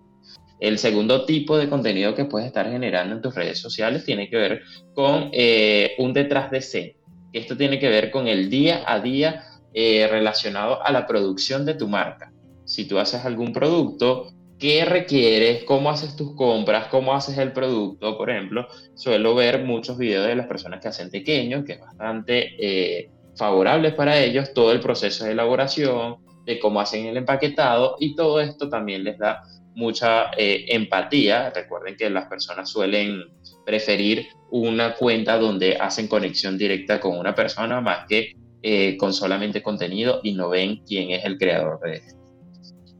El 0.59 0.77
segundo 0.77 1.25
tipo 1.25 1.57
de 1.57 1.69
contenido 1.69 2.15
que 2.15 2.25
puedes 2.25 2.47
estar 2.47 2.69
generando 2.69 3.15
en 3.15 3.21
tus 3.21 3.33
redes 3.33 3.59
sociales 3.59 4.03
tiene 4.03 4.29
que 4.29 4.35
ver 4.35 4.61
con 4.93 5.29
eh, 5.31 5.93
un 5.99 6.13
detrás 6.13 6.51
de 6.51 6.57
escena. 6.57 6.93
Esto 7.31 7.55
tiene 7.55 7.79
que 7.79 7.87
ver 7.87 8.11
con 8.11 8.27
el 8.27 8.49
día 8.49 8.83
a 8.85 8.99
día 8.99 9.43
eh, 9.73 10.07
relacionado 10.09 10.83
a 10.83 10.91
la 10.91 11.05
producción 11.05 11.65
de 11.65 11.75
tu 11.75 11.87
marca. 11.87 12.33
Si 12.69 12.85
tú 12.85 12.99
haces 12.99 13.25
algún 13.25 13.51
producto, 13.51 14.31
qué 14.59 14.85
requieres, 14.85 15.63
cómo 15.63 15.89
haces 15.89 16.15
tus 16.15 16.35
compras, 16.35 16.85
cómo 16.91 17.15
haces 17.15 17.35
el 17.39 17.51
producto. 17.51 18.15
Por 18.15 18.29
ejemplo, 18.29 18.67
suelo 18.93 19.33
ver 19.33 19.63
muchos 19.63 19.97
videos 19.97 20.27
de 20.27 20.35
las 20.35 20.45
personas 20.45 20.79
que 20.79 20.89
hacen 20.89 21.09
pequeños, 21.09 21.65
que 21.65 21.73
es 21.73 21.79
bastante 21.79 22.49
eh, 22.59 23.09
favorable 23.35 23.93
para 23.93 24.19
ellos, 24.19 24.53
todo 24.53 24.71
el 24.71 24.81
proceso 24.81 25.25
de 25.25 25.31
elaboración, 25.31 26.17
de 26.45 26.59
cómo 26.59 26.79
hacen 26.79 27.07
el 27.07 27.17
empaquetado 27.17 27.95
y 27.99 28.15
todo 28.15 28.39
esto 28.39 28.69
también 28.69 29.03
les 29.03 29.17
da 29.17 29.41
mucha 29.73 30.29
eh, 30.37 30.65
empatía. 30.67 31.49
Recuerden 31.49 31.95
que 31.97 32.07
las 32.11 32.27
personas 32.27 32.69
suelen 32.69 33.23
preferir 33.65 34.27
una 34.51 34.93
cuenta 34.93 35.39
donde 35.39 35.75
hacen 35.75 36.07
conexión 36.07 36.55
directa 36.55 36.99
con 36.99 37.17
una 37.17 37.33
persona 37.33 37.81
más 37.81 38.05
que 38.07 38.33
eh, 38.61 38.95
con 38.95 39.11
solamente 39.11 39.63
contenido 39.63 40.19
y 40.21 40.33
no 40.33 40.49
ven 40.49 40.83
quién 40.85 41.09
es 41.09 41.25
el 41.25 41.39
creador 41.39 41.79
de 41.79 41.95
esto. 41.95 42.18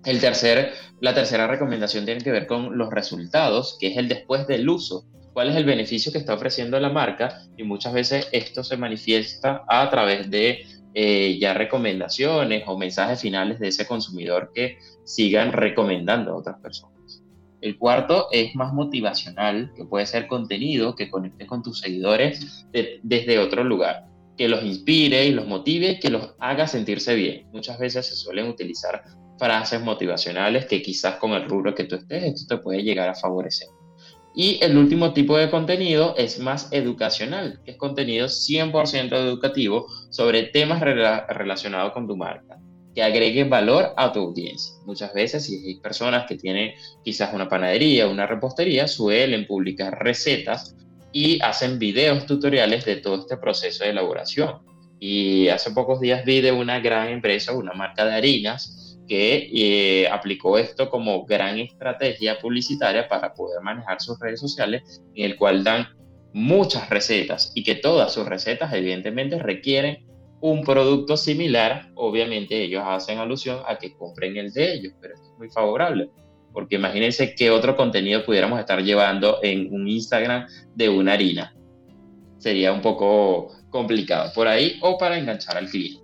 El 0.05 0.21
tercer, 0.21 0.73
la 1.01 1.13
tercera 1.13 1.47
recomendación 1.47 2.05
tiene 2.05 2.21
que 2.21 2.31
ver 2.31 2.47
con 2.47 2.77
los 2.77 2.89
resultados, 2.89 3.77
que 3.79 3.87
es 3.87 3.97
el 3.97 4.07
después 4.07 4.47
del 4.47 4.69
uso. 4.69 5.05
¿Cuál 5.33 5.49
es 5.49 5.55
el 5.55 5.65
beneficio 5.65 6.11
que 6.11 6.17
está 6.17 6.33
ofreciendo 6.33 6.79
la 6.79 6.89
marca? 6.89 7.43
Y 7.57 7.63
muchas 7.63 7.93
veces 7.93 8.27
esto 8.31 8.63
se 8.63 8.77
manifiesta 8.77 9.63
a 9.67 9.89
través 9.89 10.29
de 10.29 10.65
eh, 10.93 11.37
ya 11.39 11.53
recomendaciones 11.53 12.63
o 12.65 12.77
mensajes 12.77 13.21
finales 13.21 13.59
de 13.59 13.67
ese 13.67 13.85
consumidor 13.85 14.51
que 14.53 14.77
sigan 15.03 15.51
recomendando 15.51 16.31
a 16.31 16.37
otras 16.37 16.59
personas. 16.59 17.23
El 17.61 17.77
cuarto 17.77 18.27
es 18.31 18.55
más 18.55 18.73
motivacional, 18.73 19.73
que 19.75 19.83
puede 19.83 20.05
ser 20.05 20.27
contenido 20.27 20.95
que 20.95 21.09
conecte 21.09 21.45
con 21.45 21.61
tus 21.61 21.79
seguidores 21.81 22.65
desde 23.03 23.37
otro 23.37 23.65
lugar, 23.65 24.05
que 24.37 24.47
los 24.47 24.63
inspire 24.63 25.25
y 25.25 25.31
los 25.31 25.45
motive, 25.45 25.99
que 25.99 26.09
los 26.09 26.35
haga 26.39 26.67
sentirse 26.67 27.15
bien. 27.15 27.47
Muchas 27.51 27.77
veces 27.77 28.07
se 28.07 28.15
suelen 28.15 28.47
utilizar 28.47 29.03
frases 29.39 29.81
motivacionales 29.81 30.65
que 30.65 30.81
quizás 30.81 31.15
con 31.15 31.31
el 31.31 31.47
rubro 31.47 31.73
que 31.73 31.85
tú 31.85 31.95
estés, 31.95 32.23
esto 32.23 32.55
te 32.55 32.61
puede 32.61 32.83
llegar 32.83 33.09
a 33.09 33.15
favorecer. 33.15 33.69
Y 34.35 34.59
el 34.61 34.77
último 34.77 35.13
tipo 35.13 35.37
de 35.37 35.49
contenido 35.49 36.13
es 36.17 36.39
más 36.39 36.71
educacional, 36.71 37.61
que 37.65 37.71
es 37.71 37.77
contenido 37.77 38.27
100% 38.27 39.13
educativo 39.13 39.87
sobre 40.11 40.43
temas 40.43 40.81
relacionados 40.81 41.93
con 41.93 42.07
tu 42.07 42.15
marca, 42.15 42.59
que 42.93 43.01
agregue 43.01 43.43
valor 43.45 43.93
a 43.97 44.11
tu 44.11 44.19
audiencia. 44.19 44.75
Muchas 44.85 45.13
veces, 45.13 45.45
si 45.45 45.55
hay 45.65 45.79
personas 45.79 46.27
que 46.27 46.35
tienen 46.35 46.73
quizás 47.03 47.33
una 47.33 47.49
panadería, 47.49 48.07
una 48.07 48.27
repostería, 48.27 48.87
suelen 48.87 49.47
publicar 49.47 49.97
recetas 49.99 50.75
y 51.11 51.41
hacen 51.41 51.79
videos 51.79 52.25
tutoriales 52.25 52.85
de 52.85 52.97
todo 52.97 53.21
este 53.21 53.37
proceso 53.37 53.83
de 53.83 53.89
elaboración. 53.89 54.59
Y 54.99 55.47
hace 55.47 55.71
pocos 55.71 55.99
días 56.01 56.23
vi 56.25 56.41
de 56.41 56.51
una 56.51 56.79
gran 56.79 57.09
empresa, 57.09 57.53
una 57.53 57.73
marca 57.73 58.05
de 58.05 58.13
harinas, 58.13 58.88
que 59.09 59.49
eh, 59.51 60.07
aplicó 60.07 60.57
esto 60.57 60.89
como 60.89 61.25
gran 61.25 61.57
estrategia 61.59 62.39
publicitaria 62.39 63.09
para 63.09 63.33
poder 63.33 63.61
manejar 63.61 63.99
sus 63.99 64.17
redes 64.19 64.39
sociales, 64.39 65.01
en 65.15 65.25
el 65.25 65.35
cual 65.35 65.63
dan 65.63 65.87
muchas 66.31 66.89
recetas 66.89 67.51
y 67.55 67.63
que 67.63 67.75
todas 67.75 68.13
sus 68.13 68.25
recetas 68.27 68.71
evidentemente 68.71 69.39
requieren 69.39 70.05
un 70.41 70.63
producto 70.63 71.17
similar, 71.17 71.89
obviamente 71.95 72.63
ellos 72.63 72.83
hacen 72.85 73.17
alusión 73.17 73.59
a 73.67 73.77
que 73.77 73.93
compren 73.93 74.37
el 74.37 74.53
de 74.53 74.73
ellos, 74.73 74.93
pero 75.01 75.15
esto 75.15 75.27
es 75.33 75.37
muy 75.37 75.49
favorable, 75.49 76.09
porque 76.53 76.75
imagínense 76.75 77.35
qué 77.35 77.49
otro 77.49 77.75
contenido 77.75 78.23
pudiéramos 78.23 78.59
estar 78.59 78.81
llevando 78.81 79.39
en 79.43 79.73
un 79.73 79.87
Instagram 79.87 80.47
de 80.75 80.87
una 80.87 81.13
harina. 81.13 81.53
Sería 82.37 82.71
un 82.71 82.81
poco 82.81 83.51
complicado 83.69 84.31
por 84.33 84.47
ahí 84.47 84.77
o 84.81 84.97
para 84.97 85.17
enganchar 85.17 85.57
al 85.57 85.67
cliente. 85.67 85.98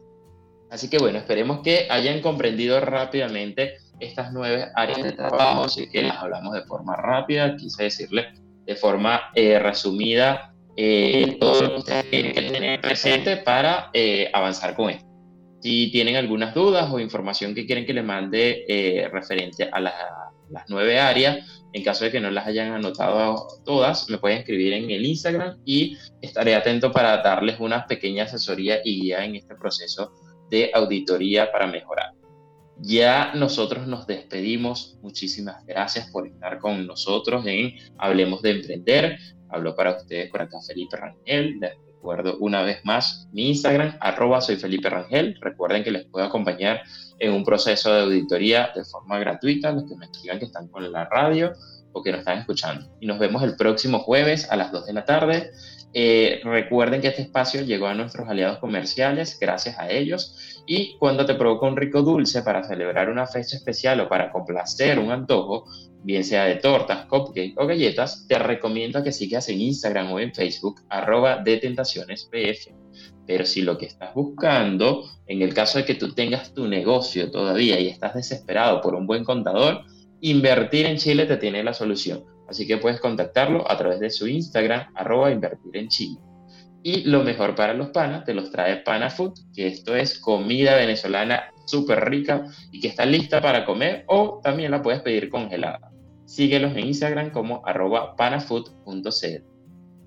Así 0.76 0.90
que 0.90 0.98
bueno, 0.98 1.20
esperemos 1.20 1.62
que 1.62 1.88
hayan 1.90 2.20
comprendido 2.20 2.82
rápidamente 2.82 3.78
estas 4.02 4.34
nueve 4.34 4.66
áreas 4.76 5.04
de 5.04 5.14
trabajo, 5.14 5.64
así 5.64 5.90
que 5.90 6.02
las 6.02 6.18
hablamos 6.18 6.54
de 6.54 6.64
forma 6.64 6.98
rápida, 6.98 7.56
quise 7.56 7.84
decirles 7.84 8.26
de 8.66 8.76
forma 8.76 9.22
eh, 9.36 9.58
resumida 9.58 10.54
eh, 10.76 11.38
todo 11.40 11.62
lo 11.62 11.70
que 11.70 11.76
ustedes 11.78 12.10
tienen 12.10 12.34
que 12.34 12.42
tener 12.42 12.82
presente 12.82 13.38
para 13.38 13.90
eh, 13.94 14.30
avanzar 14.34 14.76
con 14.76 14.90
esto. 14.90 15.08
Si 15.62 15.90
tienen 15.94 16.18
algunas 16.18 16.54
dudas 16.54 16.92
o 16.92 17.00
información 17.00 17.56
que 17.56 17.66
quieren 17.66 17.86
que 17.86 17.94
les 17.94 18.04
mande 18.04 19.08
referente 19.14 19.70
a 19.72 19.80
las 19.80 20.66
nueve 20.68 21.00
áreas, 21.00 21.38
en 21.72 21.84
caso 21.84 22.04
de 22.04 22.12
que 22.12 22.20
no 22.20 22.30
las 22.32 22.48
hayan 22.48 22.74
anotado 22.74 23.48
todas, 23.64 24.10
me 24.10 24.18
pueden 24.18 24.40
escribir 24.40 24.74
en 24.74 24.92
el 24.92 25.06
Instagram 25.06 25.58
y 25.64 25.98
estaré 26.22 26.54
atento 26.54 26.92
para 26.92 27.24
darles 27.24 27.62
una 27.62 27.88
pequeña 27.88 28.26
asesoría 28.26 28.82
y 28.84 29.04
guía 29.04 29.24
en 29.24 29.38
este 29.38 29.56
proceso 29.56 30.12
de 30.50 30.72
auditoría 30.74 31.52
para 31.52 31.68
mejorar. 31.68 32.14
Ya 32.78 33.34
nosotros 33.36 33.88
nos 33.88 34.06
despedimos. 34.06 34.98
Muchísimas 35.02 35.66
gracias 35.66 36.10
por 36.12 36.28
estar 36.28 36.60
con 36.60 36.86
nosotros 36.86 37.46
en 37.48 37.74
Hablemos 37.98 38.42
de 38.42 38.52
Emprender. 38.52 39.18
Hablo 39.50 39.76
para 39.76 39.98
ustedes 39.98 40.30
por 40.30 40.42
acá 40.42 40.58
Felipe 40.68 40.98
Rangel. 40.98 41.60
Les 41.60 41.78
recuerdo 41.88 42.38
una 42.40 42.64
vez 42.64 42.84
más 42.84 43.30
mi 43.32 43.50
Instagram, 43.50 43.98
arroba 44.02 44.42
soy 44.42 44.58
Felipe 44.58 44.90
Rangel. 44.90 45.38
Recuerden 45.40 45.84
que 45.84 45.92
les 45.92 46.06
puedo 46.06 46.26
acompañar 46.26 46.82
en 47.20 47.34
un 47.34 47.46
proceso 47.46 47.94
de 47.94 48.02
auditoría 48.02 48.72
de 48.76 48.84
forma 48.84 49.20
gratuita, 49.20 49.72
los 49.72 49.86
que 49.86 49.96
me 49.96 50.06
escriban 50.06 50.40
que 50.40 50.46
están 50.46 50.68
con 50.68 50.92
la 50.92 51.06
radio 51.06 51.54
o 51.94 52.04
que 52.04 52.12
nos 52.12 52.20
están 52.20 52.40
escuchando. 52.40 52.94
Y 53.00 53.08
nos 53.08 53.20
vemos 53.20 53.42
el 53.42 53.56
próximo 53.56 54.00
jueves 54.00 54.52
a 54.52 54.58
las 54.58 54.72
2 54.74 54.86
de 54.86 54.94
la 54.94 55.06
tarde 55.06 55.52
eh, 55.98 56.42
recuerden 56.44 57.00
que 57.00 57.08
este 57.08 57.22
espacio 57.22 57.62
llegó 57.62 57.88
a 57.88 57.94
nuestros 57.94 58.28
aliados 58.28 58.58
comerciales, 58.60 59.40
gracias 59.40 59.80
a 59.80 59.90
ellos. 59.90 60.62
Y 60.68 60.98
cuando 60.98 61.26
te 61.26 61.36
provoca 61.36 61.68
un 61.68 61.78
rico 61.78 62.02
dulce 62.02 62.42
para 62.42 62.66
celebrar 62.66 63.10
una 63.10 63.26
fecha 63.28 63.56
especial 63.56 64.02
o 64.02 64.10
para 64.10 64.30
complacer 64.30 65.00
un 65.00 65.10
antojo, 65.10 65.64
bien 66.04 66.26
sea 66.26 66.44
de 66.44 66.56
tortas, 66.56 67.06
cupcakes 67.06 67.54
o 67.56 67.66
galletas, 67.66 68.28
te 68.28 68.38
recomiendo 68.38 69.02
que 69.04 69.14
sigas 69.14 69.48
en 69.48 69.62
Instagram 69.62 70.12
o 70.12 70.20
en 70.20 70.34
Facebook, 70.34 70.82
arroba 70.90 71.38
de 71.38 71.58
tentaciones 71.58 72.30
PF. 72.30 72.76
Pero 73.26 73.46
si 73.46 73.62
lo 73.62 73.78
que 73.78 73.86
estás 73.86 74.14
buscando, 74.14 75.06
en 75.28 75.42
el 75.42 75.54
caso 75.54 75.78
de 75.78 75.86
que 75.86 75.96
tú 75.96 76.14
tengas 76.14 76.54
tu 76.54 76.68
negocio 76.68 77.32
todavía 77.32 77.80
y 77.80 77.88
estás 77.88 78.16
desesperado 78.16 78.82
por 78.82 78.96
un 78.96 79.08
buen 79.08 79.24
contador, 79.24 79.86
invertir 80.20 80.88
en 80.88 80.98
Chile 80.98 81.26
te 81.26 81.38
tiene 81.38 81.64
la 81.64 81.74
solución 81.74 82.35
Así 82.48 82.68
que 82.68 82.78
puedes 82.78 83.00
contactarlo 83.00 83.70
a 83.70 83.78
través 83.78 84.00
de 84.00 84.10
su 84.10 84.28
Instagram, 84.28 84.92
arroba 84.96 85.32
invertir 85.32 85.76
en 85.78 85.88
Chile. 85.88 86.20
Y 86.84 87.04
lo 87.06 87.24
mejor 87.24 87.56
para 87.56 87.74
los 87.74 87.90
panas, 87.90 88.26
te 88.26 88.34
los 88.36 88.52
trae 88.52 88.78
Panafood, 88.78 89.34
que 89.56 89.68
esto 89.68 89.96
es 89.96 90.20
comida 90.20 90.76
venezolana 90.76 91.52
súper 91.66 92.08
rica 92.08 92.46
y 92.72 92.80
que 92.80 92.88
está 92.88 93.06
lista 93.06 93.42
para 93.42 93.66
comer 93.66 94.04
o 94.08 94.40
también 94.44 94.70
la 94.70 94.84
puedes 94.84 95.02
pedir 95.02 95.30
congelada. 95.30 95.92
Síguelos 96.26 96.76
en 96.76 96.88
Instagram 96.88 97.32
como 97.32 97.66
arroba 97.66 98.16
panafood.cl. 98.16 99.44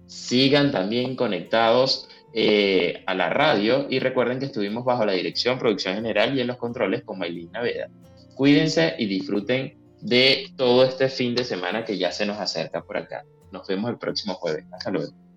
Sigan 0.06 0.70
también 0.70 1.16
conectados 1.16 2.08
eh, 2.32 3.02
a 3.06 3.14
la 3.14 3.30
radio 3.30 3.86
y 3.88 3.98
recuerden 3.98 4.38
que 4.38 4.46
estuvimos 4.46 4.84
bajo 4.84 5.04
la 5.04 5.12
dirección, 5.12 5.58
producción 5.58 5.94
general 5.94 6.36
y 6.36 6.40
en 6.40 6.46
los 6.46 6.58
controles 6.58 7.02
con 7.02 7.18
Maylin 7.18 7.50
Naveda. 7.52 7.88
Cuídense 8.34 8.94
y 8.98 9.06
disfruten 9.06 9.77
de 10.00 10.52
todo 10.56 10.84
este 10.84 11.08
fin 11.08 11.34
de 11.34 11.44
semana 11.44 11.84
que 11.84 11.98
ya 11.98 12.12
se 12.12 12.26
nos 12.26 12.38
acerca 12.38 12.82
por 12.82 12.96
acá. 12.96 13.24
Nos 13.50 13.66
vemos 13.66 13.90
el 13.90 13.98
próximo 13.98 14.34
jueves. 14.34 14.64
Hasta 14.72 14.90
luego. 14.90 15.27